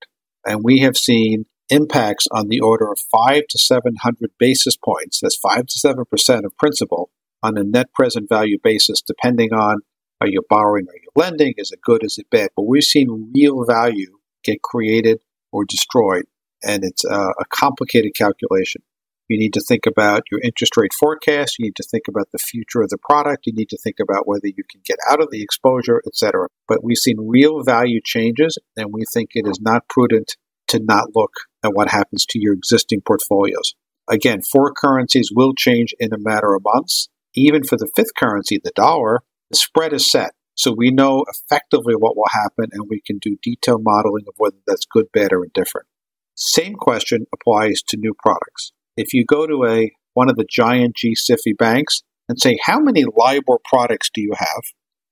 And 0.46 0.64
we 0.64 0.80
have 0.80 0.96
seen 0.96 1.46
impacts 1.70 2.28
on 2.32 2.48
the 2.48 2.60
order 2.60 2.92
of 2.92 3.00
five 3.00 3.44
to 3.50 3.58
700 3.58 4.32
basis 4.40 4.78
points. 4.78 5.20
That's 5.22 5.38
five 5.38 5.66
to 5.68 5.80
7% 5.80 6.46
of 6.46 6.58
principal 6.58 7.10
on 7.42 7.58
a 7.58 7.64
net 7.64 7.94
present 7.94 8.30
value 8.30 8.58
basis, 8.62 9.02
depending 9.02 9.54
on 9.54 9.80
are 10.22 10.28
you 10.28 10.42
borrowing? 10.50 10.88
Are 10.88 10.96
you 10.96 11.10
lending? 11.16 11.54
Is 11.58 11.72
it 11.72 11.82
good? 11.82 12.04
Is 12.04 12.18
it 12.18 12.30
bad? 12.30 12.50
But 12.56 12.64
we've 12.64 12.84
seen 12.84 13.32
real 13.36 13.66
value 13.66 14.18
get 14.44 14.62
created 14.62 15.20
or 15.52 15.66
destroyed, 15.66 16.26
and 16.64 16.84
it's 16.84 17.04
a, 17.04 17.16
a 17.16 17.46
complicated 17.50 18.14
calculation. 18.16 18.82
You 19.28 19.40
need 19.40 19.54
to 19.56 19.62
think 19.62 19.86
about 19.88 20.24
your 20.32 20.40
interest 20.42 20.78
rate 20.78 20.94
forecast. 20.94 21.58
You 21.58 21.66
need 21.66 21.76
to 21.78 21.84
think 21.84 22.04
about 22.08 22.32
the 22.32 22.38
future 22.38 22.82
of 22.82 22.90
the 22.90 22.98
product. 22.98 23.48
You 23.48 23.54
need 23.54 23.70
to 23.70 23.78
think 23.78 23.96
about 24.00 24.28
whether 24.28 24.48
you 24.48 24.64
can 24.70 24.82
get 24.86 25.00
out 25.10 25.22
of 25.22 25.32
the 25.32 25.42
exposure, 25.42 26.02
etc. 26.08 26.48
But 26.68 26.84
we've 26.84 26.98
seen 26.98 27.18
real 27.20 27.64
value 27.64 28.02
changes, 28.04 28.58
and 28.78 28.94
we 28.94 29.04
think 29.12 29.32
it 29.34 29.48
is 29.48 29.60
not 29.60 29.90
prudent 29.90 30.38
to 30.68 30.80
not 30.80 31.16
look 31.16 31.32
at 31.66 31.74
what 31.74 31.90
happens 31.90 32.26
to 32.30 32.40
your 32.40 32.54
existing 32.54 33.02
portfolios. 33.02 33.76
Again, 34.10 34.42
four 34.42 34.72
currencies 34.72 35.32
will 35.34 35.54
change 35.54 35.94
in 36.00 36.14
a 36.14 36.20
matter 36.20 36.54
of 36.54 36.64
months. 36.64 37.10
Even 37.34 37.64
for 37.64 37.78
the 37.78 37.90
fifth 37.96 38.16
currency, 38.18 38.60
the 38.64 38.72
dollar, 38.76 39.22
the 39.50 39.58
spread 39.58 39.94
is 39.94 40.10
set. 40.10 40.32
So 40.54 40.74
we 40.76 40.90
know 40.90 41.26
effectively 41.28 41.96
what 41.96 42.16
will 42.16 42.30
happen 42.32 42.70
and 42.72 42.88
we 42.90 43.02
can 43.06 43.18
do 43.18 43.38
detailed 43.42 43.84
modeling 43.84 44.26
of 44.28 44.36
whether 44.38 44.56
that's 44.66 44.86
good, 44.86 45.08
bad, 45.12 45.34
or 45.34 45.44
indifferent. 45.44 45.88
Same 46.36 46.76
question 46.76 47.26
applies 47.34 47.82
to 47.90 47.98
new 47.98 48.14
products. 48.18 48.72
If 48.96 49.14
you 49.14 49.26
go 49.26 49.48
to 49.48 49.66
a 49.66 49.92
one 50.14 50.30
of 50.30 50.38
the 50.38 50.48
giant 50.50 50.96
G-SIFI 50.96 51.58
banks 51.58 52.04
and 52.30 52.40
say, 52.40 52.58
how 52.64 52.80
many 52.80 53.04
LIBOR 53.04 53.60
products 53.66 54.10
do 54.14 54.22
you 54.22 54.32
have? 54.38 54.64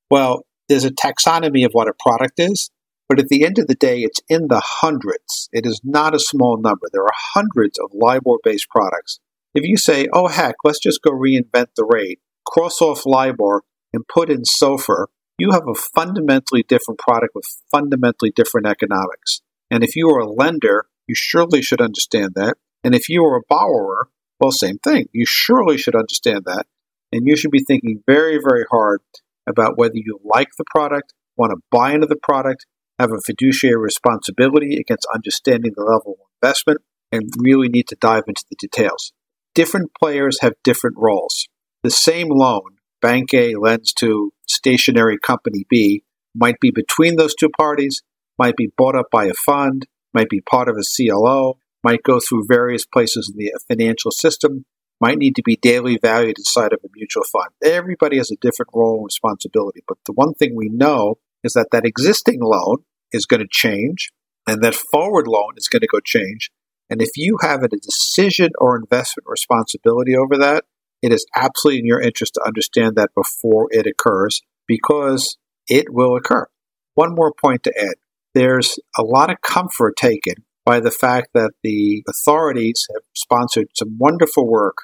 Well, 0.09 0.45
there's 0.69 0.85
a 0.85 0.91
taxonomy 0.91 1.65
of 1.65 1.73
what 1.73 1.89
a 1.89 1.93
product 1.99 2.39
is, 2.39 2.69
but 3.09 3.19
at 3.19 3.27
the 3.27 3.43
end 3.43 3.59
of 3.59 3.67
the 3.67 3.75
day, 3.75 3.99
it's 3.99 4.21
in 4.29 4.47
the 4.47 4.61
hundreds. 4.63 5.49
It 5.51 5.65
is 5.65 5.81
not 5.83 6.15
a 6.15 6.19
small 6.19 6.57
number. 6.57 6.87
There 6.91 7.03
are 7.03 7.13
hundreds 7.33 7.77
of 7.79 7.91
LIBOR-based 7.93 8.69
products. 8.69 9.19
If 9.53 9.63
you 9.63 9.77
say, 9.77 10.07
oh 10.13 10.27
heck, 10.27 10.55
let's 10.63 10.79
just 10.79 11.01
go 11.01 11.11
reinvent 11.11 11.75
the 11.75 11.85
rate, 11.85 12.19
cross 12.45 12.81
off 12.81 13.05
LIBOR, 13.05 13.63
and 13.93 14.07
put 14.07 14.29
in 14.29 14.41
SOFR, 14.43 15.07
you 15.37 15.51
have 15.51 15.67
a 15.67 15.75
fundamentally 15.75 16.63
different 16.63 16.99
product 16.99 17.35
with 17.35 17.45
fundamentally 17.71 18.31
different 18.31 18.67
economics. 18.67 19.41
And 19.69 19.83
if 19.83 19.95
you 19.95 20.09
are 20.09 20.19
a 20.19 20.31
lender, 20.31 20.85
you 21.07 21.15
surely 21.15 21.61
should 21.61 21.81
understand 21.81 22.31
that. 22.35 22.55
And 22.83 22.95
if 22.95 23.09
you 23.09 23.23
are 23.25 23.37
a 23.37 23.43
borrower, 23.47 24.09
well, 24.39 24.51
same 24.51 24.77
thing. 24.79 25.07
You 25.13 25.25
surely 25.25 25.77
should 25.77 25.95
understand 25.95 26.43
that. 26.45 26.65
And 27.11 27.27
you 27.27 27.35
should 27.35 27.51
be 27.51 27.63
thinking 27.63 28.03
very, 28.07 28.39
very 28.43 28.65
hard 28.69 29.01
about 29.47 29.77
whether 29.77 29.95
you 29.95 30.19
like 30.23 30.49
the 30.57 30.65
product, 30.69 31.13
want 31.37 31.51
to 31.51 31.61
buy 31.71 31.93
into 31.93 32.07
the 32.07 32.15
product, 32.15 32.65
have 33.03 33.11
a 33.11 33.21
fiduciary 33.21 33.77
responsibility 33.77 34.77
against 34.77 35.05
understanding 35.13 35.73
the 35.75 35.83
level 35.83 36.17
of 36.21 36.27
investment, 36.41 36.79
and 37.11 37.29
really 37.37 37.67
need 37.67 37.87
to 37.89 37.97
dive 37.99 38.23
into 38.27 38.43
the 38.49 38.55
details. 38.55 39.11
Different 39.53 39.91
players 39.99 40.39
have 40.41 40.53
different 40.63 40.95
roles. 40.97 41.47
The 41.83 41.91
same 41.91 42.29
loan 42.29 42.77
Bank 43.01 43.33
A 43.33 43.55
lends 43.55 43.91
to 43.95 44.31
stationary 44.47 45.17
company 45.19 45.65
B 45.69 46.03
might 46.33 46.59
be 46.61 46.71
between 46.71 47.17
those 47.17 47.35
two 47.35 47.49
parties, 47.49 48.01
might 48.39 48.55
be 48.55 48.71
bought 48.77 48.95
up 48.95 49.07
by 49.11 49.25
a 49.25 49.33
fund, 49.33 49.85
might 50.13 50.29
be 50.29 50.39
part 50.39 50.69
of 50.69 50.77
a 50.77 50.83
CLO, 50.83 51.57
might 51.83 52.01
go 52.01 52.19
through 52.19 52.45
various 52.47 52.85
places 52.85 53.29
in 53.29 53.37
the 53.37 53.51
financial 53.67 54.11
system, 54.11 54.65
might 55.01 55.17
need 55.17 55.35
to 55.35 55.43
be 55.43 55.57
daily 55.61 55.99
valued 56.01 56.37
inside 56.39 56.71
of 56.71 56.79
a 56.83 56.87
mutual 56.95 57.23
fund. 57.31 57.49
Everybody 57.61 58.17
has 58.17 58.31
a 58.31 58.37
different 58.37 58.69
role 58.73 58.99
and 58.99 59.05
responsibility. 59.05 59.83
But 59.85 59.97
the 60.05 60.13
one 60.13 60.33
thing 60.33 60.55
we 60.55 60.69
know 60.69 61.15
is 61.43 61.53
that 61.53 61.67
that 61.73 61.85
existing 61.85 62.39
loan 62.41 62.77
is 63.13 63.25
going 63.25 63.41
to 63.41 63.47
change 63.49 64.11
and 64.47 64.61
that 64.61 64.75
forward 64.75 65.27
loan 65.27 65.53
is 65.55 65.67
going 65.67 65.81
to 65.81 65.87
go 65.87 65.99
change. 66.03 66.51
And 66.89 67.01
if 67.01 67.11
you 67.15 67.37
have 67.41 67.63
a 67.63 67.69
decision 67.69 68.51
or 68.59 68.75
investment 68.75 69.25
responsibility 69.27 70.15
over 70.15 70.37
that, 70.37 70.65
it 71.01 71.11
is 71.11 71.25
absolutely 71.35 71.79
in 71.79 71.85
your 71.85 72.01
interest 72.01 72.33
to 72.35 72.45
understand 72.45 72.95
that 72.95 73.11
before 73.15 73.67
it 73.71 73.87
occurs 73.87 74.41
because 74.67 75.37
it 75.67 75.87
will 75.89 76.15
occur. 76.15 76.47
One 76.95 77.15
more 77.15 77.33
point 77.33 77.63
to 77.63 77.73
add. 77.77 77.95
There's 78.33 78.79
a 78.97 79.03
lot 79.03 79.29
of 79.29 79.41
comfort 79.41 79.95
taken 79.95 80.45
by 80.65 80.79
the 80.79 80.91
fact 80.91 81.29
that 81.33 81.51
the 81.63 82.03
authorities 82.07 82.87
have 82.93 83.03
sponsored 83.13 83.67
some 83.75 83.97
wonderful 83.99 84.47
work 84.47 84.75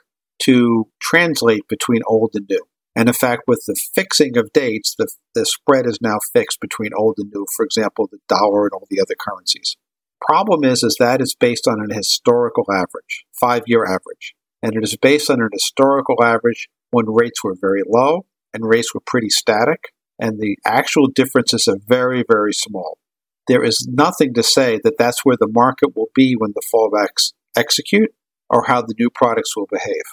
to 0.44 0.88
translate 1.00 1.68
between 1.68 2.02
old 2.08 2.32
and 2.34 2.48
new. 2.50 2.66
And 2.96 3.08
in 3.08 3.14
fact, 3.14 3.44
with 3.48 3.64
the 3.68 3.80
fixing 3.94 4.38
of 4.38 4.52
dates, 4.52 4.96
the, 4.98 5.08
the 5.36 5.46
spread 5.46 5.86
is 5.86 6.00
now 6.02 6.18
fixed 6.34 6.60
between 6.60 6.92
old 6.98 7.16
and 7.18 7.32
new, 7.34 7.46
for 7.56 7.64
example, 7.64 8.08
the 8.12 8.20
dollar 8.28 8.64
and 8.64 8.72
all 8.74 8.88
the 8.90 9.02
other 9.02 9.16
currencies. 9.20 9.78
Problem 10.22 10.64
is, 10.64 10.84
is 10.84 10.98
that 11.00 11.22
it's 11.22 11.36
based 11.36 11.68
on 11.68 11.80
an 11.82 11.96
historical 11.96 12.66
average, 12.72 13.26
five 13.40 13.64
year 13.68 13.86
average. 13.86 14.36
And 14.62 14.76
it 14.76 14.84
is 14.84 14.98
based 14.98 15.30
on 15.30 15.40
an 15.40 15.50
historical 15.54 16.22
average 16.22 16.68
when 16.92 17.06
rates 17.08 17.44
were 17.44 17.56
very 17.60 17.84
low 17.88 18.26
and 18.54 18.68
rates 18.68 18.94
were 18.94 19.02
pretty 19.06 19.30
static. 19.30 19.94
And 20.20 20.40
the 20.40 20.58
actual 20.66 21.08
differences 21.08 21.68
are 21.70 21.78
very, 21.88 22.26
very 22.28 22.52
small. 22.52 22.98
There 23.48 23.64
is 23.64 23.88
nothing 23.90 24.34
to 24.34 24.44
say 24.44 24.80
that 24.84 24.98
that's 24.98 25.24
where 25.24 25.38
the 25.40 25.48
market 25.50 25.96
will 25.96 26.10
be 26.14 26.36
when 26.38 26.54
the 26.54 26.64
fallbacks 26.74 27.32
execute 27.56 28.14
or 28.50 28.66
how 28.66 28.82
the 28.82 28.96
new 29.00 29.10
products 29.10 29.56
will 29.56 29.68
behave 29.72 30.04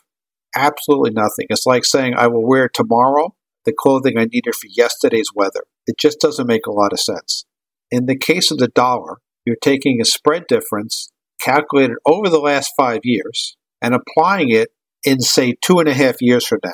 absolutely 0.56 1.10
nothing. 1.10 1.46
It's 1.50 1.66
like 1.66 1.84
saying, 1.84 2.14
I 2.16 2.26
will 2.26 2.46
wear 2.46 2.68
tomorrow 2.68 3.34
the 3.64 3.72
clothing 3.72 4.18
I 4.18 4.24
needed 4.24 4.54
for 4.54 4.68
yesterday's 4.68 5.30
weather. 5.34 5.64
It 5.86 5.98
just 5.98 6.20
doesn't 6.20 6.46
make 6.46 6.66
a 6.66 6.72
lot 6.72 6.92
of 6.92 7.00
sense. 7.00 7.44
In 7.90 8.06
the 8.06 8.16
case 8.16 8.50
of 8.50 8.58
the 8.58 8.68
dollar, 8.68 9.18
you're 9.44 9.56
taking 9.60 10.00
a 10.00 10.04
spread 10.04 10.46
difference 10.48 11.12
calculated 11.40 11.96
over 12.06 12.28
the 12.28 12.40
last 12.40 12.72
five 12.76 13.00
years 13.04 13.56
and 13.80 13.94
applying 13.94 14.50
it 14.50 14.70
in, 15.04 15.20
say, 15.20 15.54
two 15.60 15.78
and 15.78 15.88
a 15.88 15.94
half 15.94 16.16
years 16.20 16.46
from 16.46 16.60
now. 16.64 16.70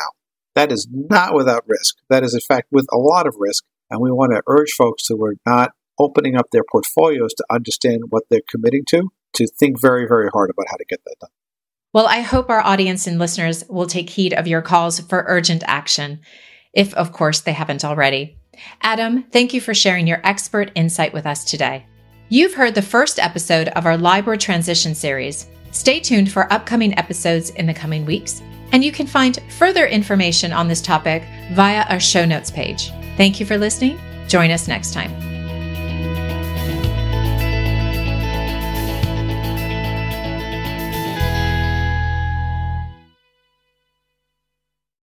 That 0.55 0.73
is 0.73 0.87
not 0.91 1.35
without 1.35 1.65
risk. 1.67 1.97
That 2.09 2.23
is, 2.23 2.35
in 2.35 2.41
fact, 2.41 2.69
with 2.71 2.87
a 2.93 2.99
lot 2.99 3.27
of 3.27 3.37
risk. 3.39 3.65
And 3.91 4.01
we 4.01 4.11
want 4.11 4.33
to 4.33 4.43
urge 4.47 4.73
folks 4.73 5.07
who 5.09 5.23
are 5.25 5.35
not 5.45 5.73
opening 5.99 6.37
up 6.37 6.47
their 6.51 6.65
portfolios 6.71 7.35
to 7.35 7.45
understand 7.51 8.05
what 8.09 8.25
they're 8.31 8.41
committing 8.49 8.85
to, 8.89 9.09
to 9.35 9.47
think 9.47 9.81
very, 9.81 10.07
very 10.07 10.29
hard 10.33 10.51
about 10.51 10.67
how 10.71 10.77
to 10.77 10.85
get 10.89 11.01
that 11.05 11.17
done. 11.21 11.31
Well, 11.93 12.07
I 12.07 12.21
hope 12.21 12.49
our 12.49 12.65
audience 12.65 13.07
and 13.07 13.19
listeners 13.19 13.65
will 13.69 13.87
take 13.87 14.09
heed 14.09 14.33
of 14.33 14.47
your 14.47 14.63
calls 14.63 15.01
for 15.01 15.25
urgent 15.29 15.63
action, 15.67 16.21
if 16.73 16.95
of 16.95 17.13
course 17.13 17.41
they 17.41 17.53
haven't 17.53 17.85
already. 17.85 18.39
Adam, 18.81 19.25
thank 19.25 19.53
you 19.53 19.61
for 19.61 19.75
sharing 19.75 20.07
your 20.07 20.21
expert 20.25 20.71
insight 20.75 21.13
with 21.13 21.27
us 21.27 21.45
today. 21.45 21.87
You've 22.31 22.55
heard 22.55 22.75
the 22.75 22.81
first 22.81 23.19
episode 23.19 23.69
of 23.69 23.85
our 23.85 23.99
LIBOR 23.99 24.37
transition 24.39 24.95
series. 24.95 25.49
Stay 25.71 26.01
tuned 26.01 26.33
for 26.33 26.51
upcoming 26.51 26.97
episodes 26.99 27.51
in 27.51 27.67
the 27.67 27.75
coming 27.75 28.07
weeks, 28.07 28.41
and 28.73 28.83
you 28.83 28.91
can 28.91 29.07
find 29.07 29.39
further 29.59 29.87
information 29.87 30.51
on 30.51 30.69
this 30.69 30.81
topic 30.81 31.25
via 31.53 31.85
our 31.91 32.01
show 32.01 32.25
notes 32.25 32.51
page. 32.51 32.91
Thank 33.19 33.39
you 33.39 33.45
for 33.45 33.59
listening. 33.59 33.99
Join 34.29 34.51
us 34.51 34.67
next 34.67 34.95
time. 34.95 35.32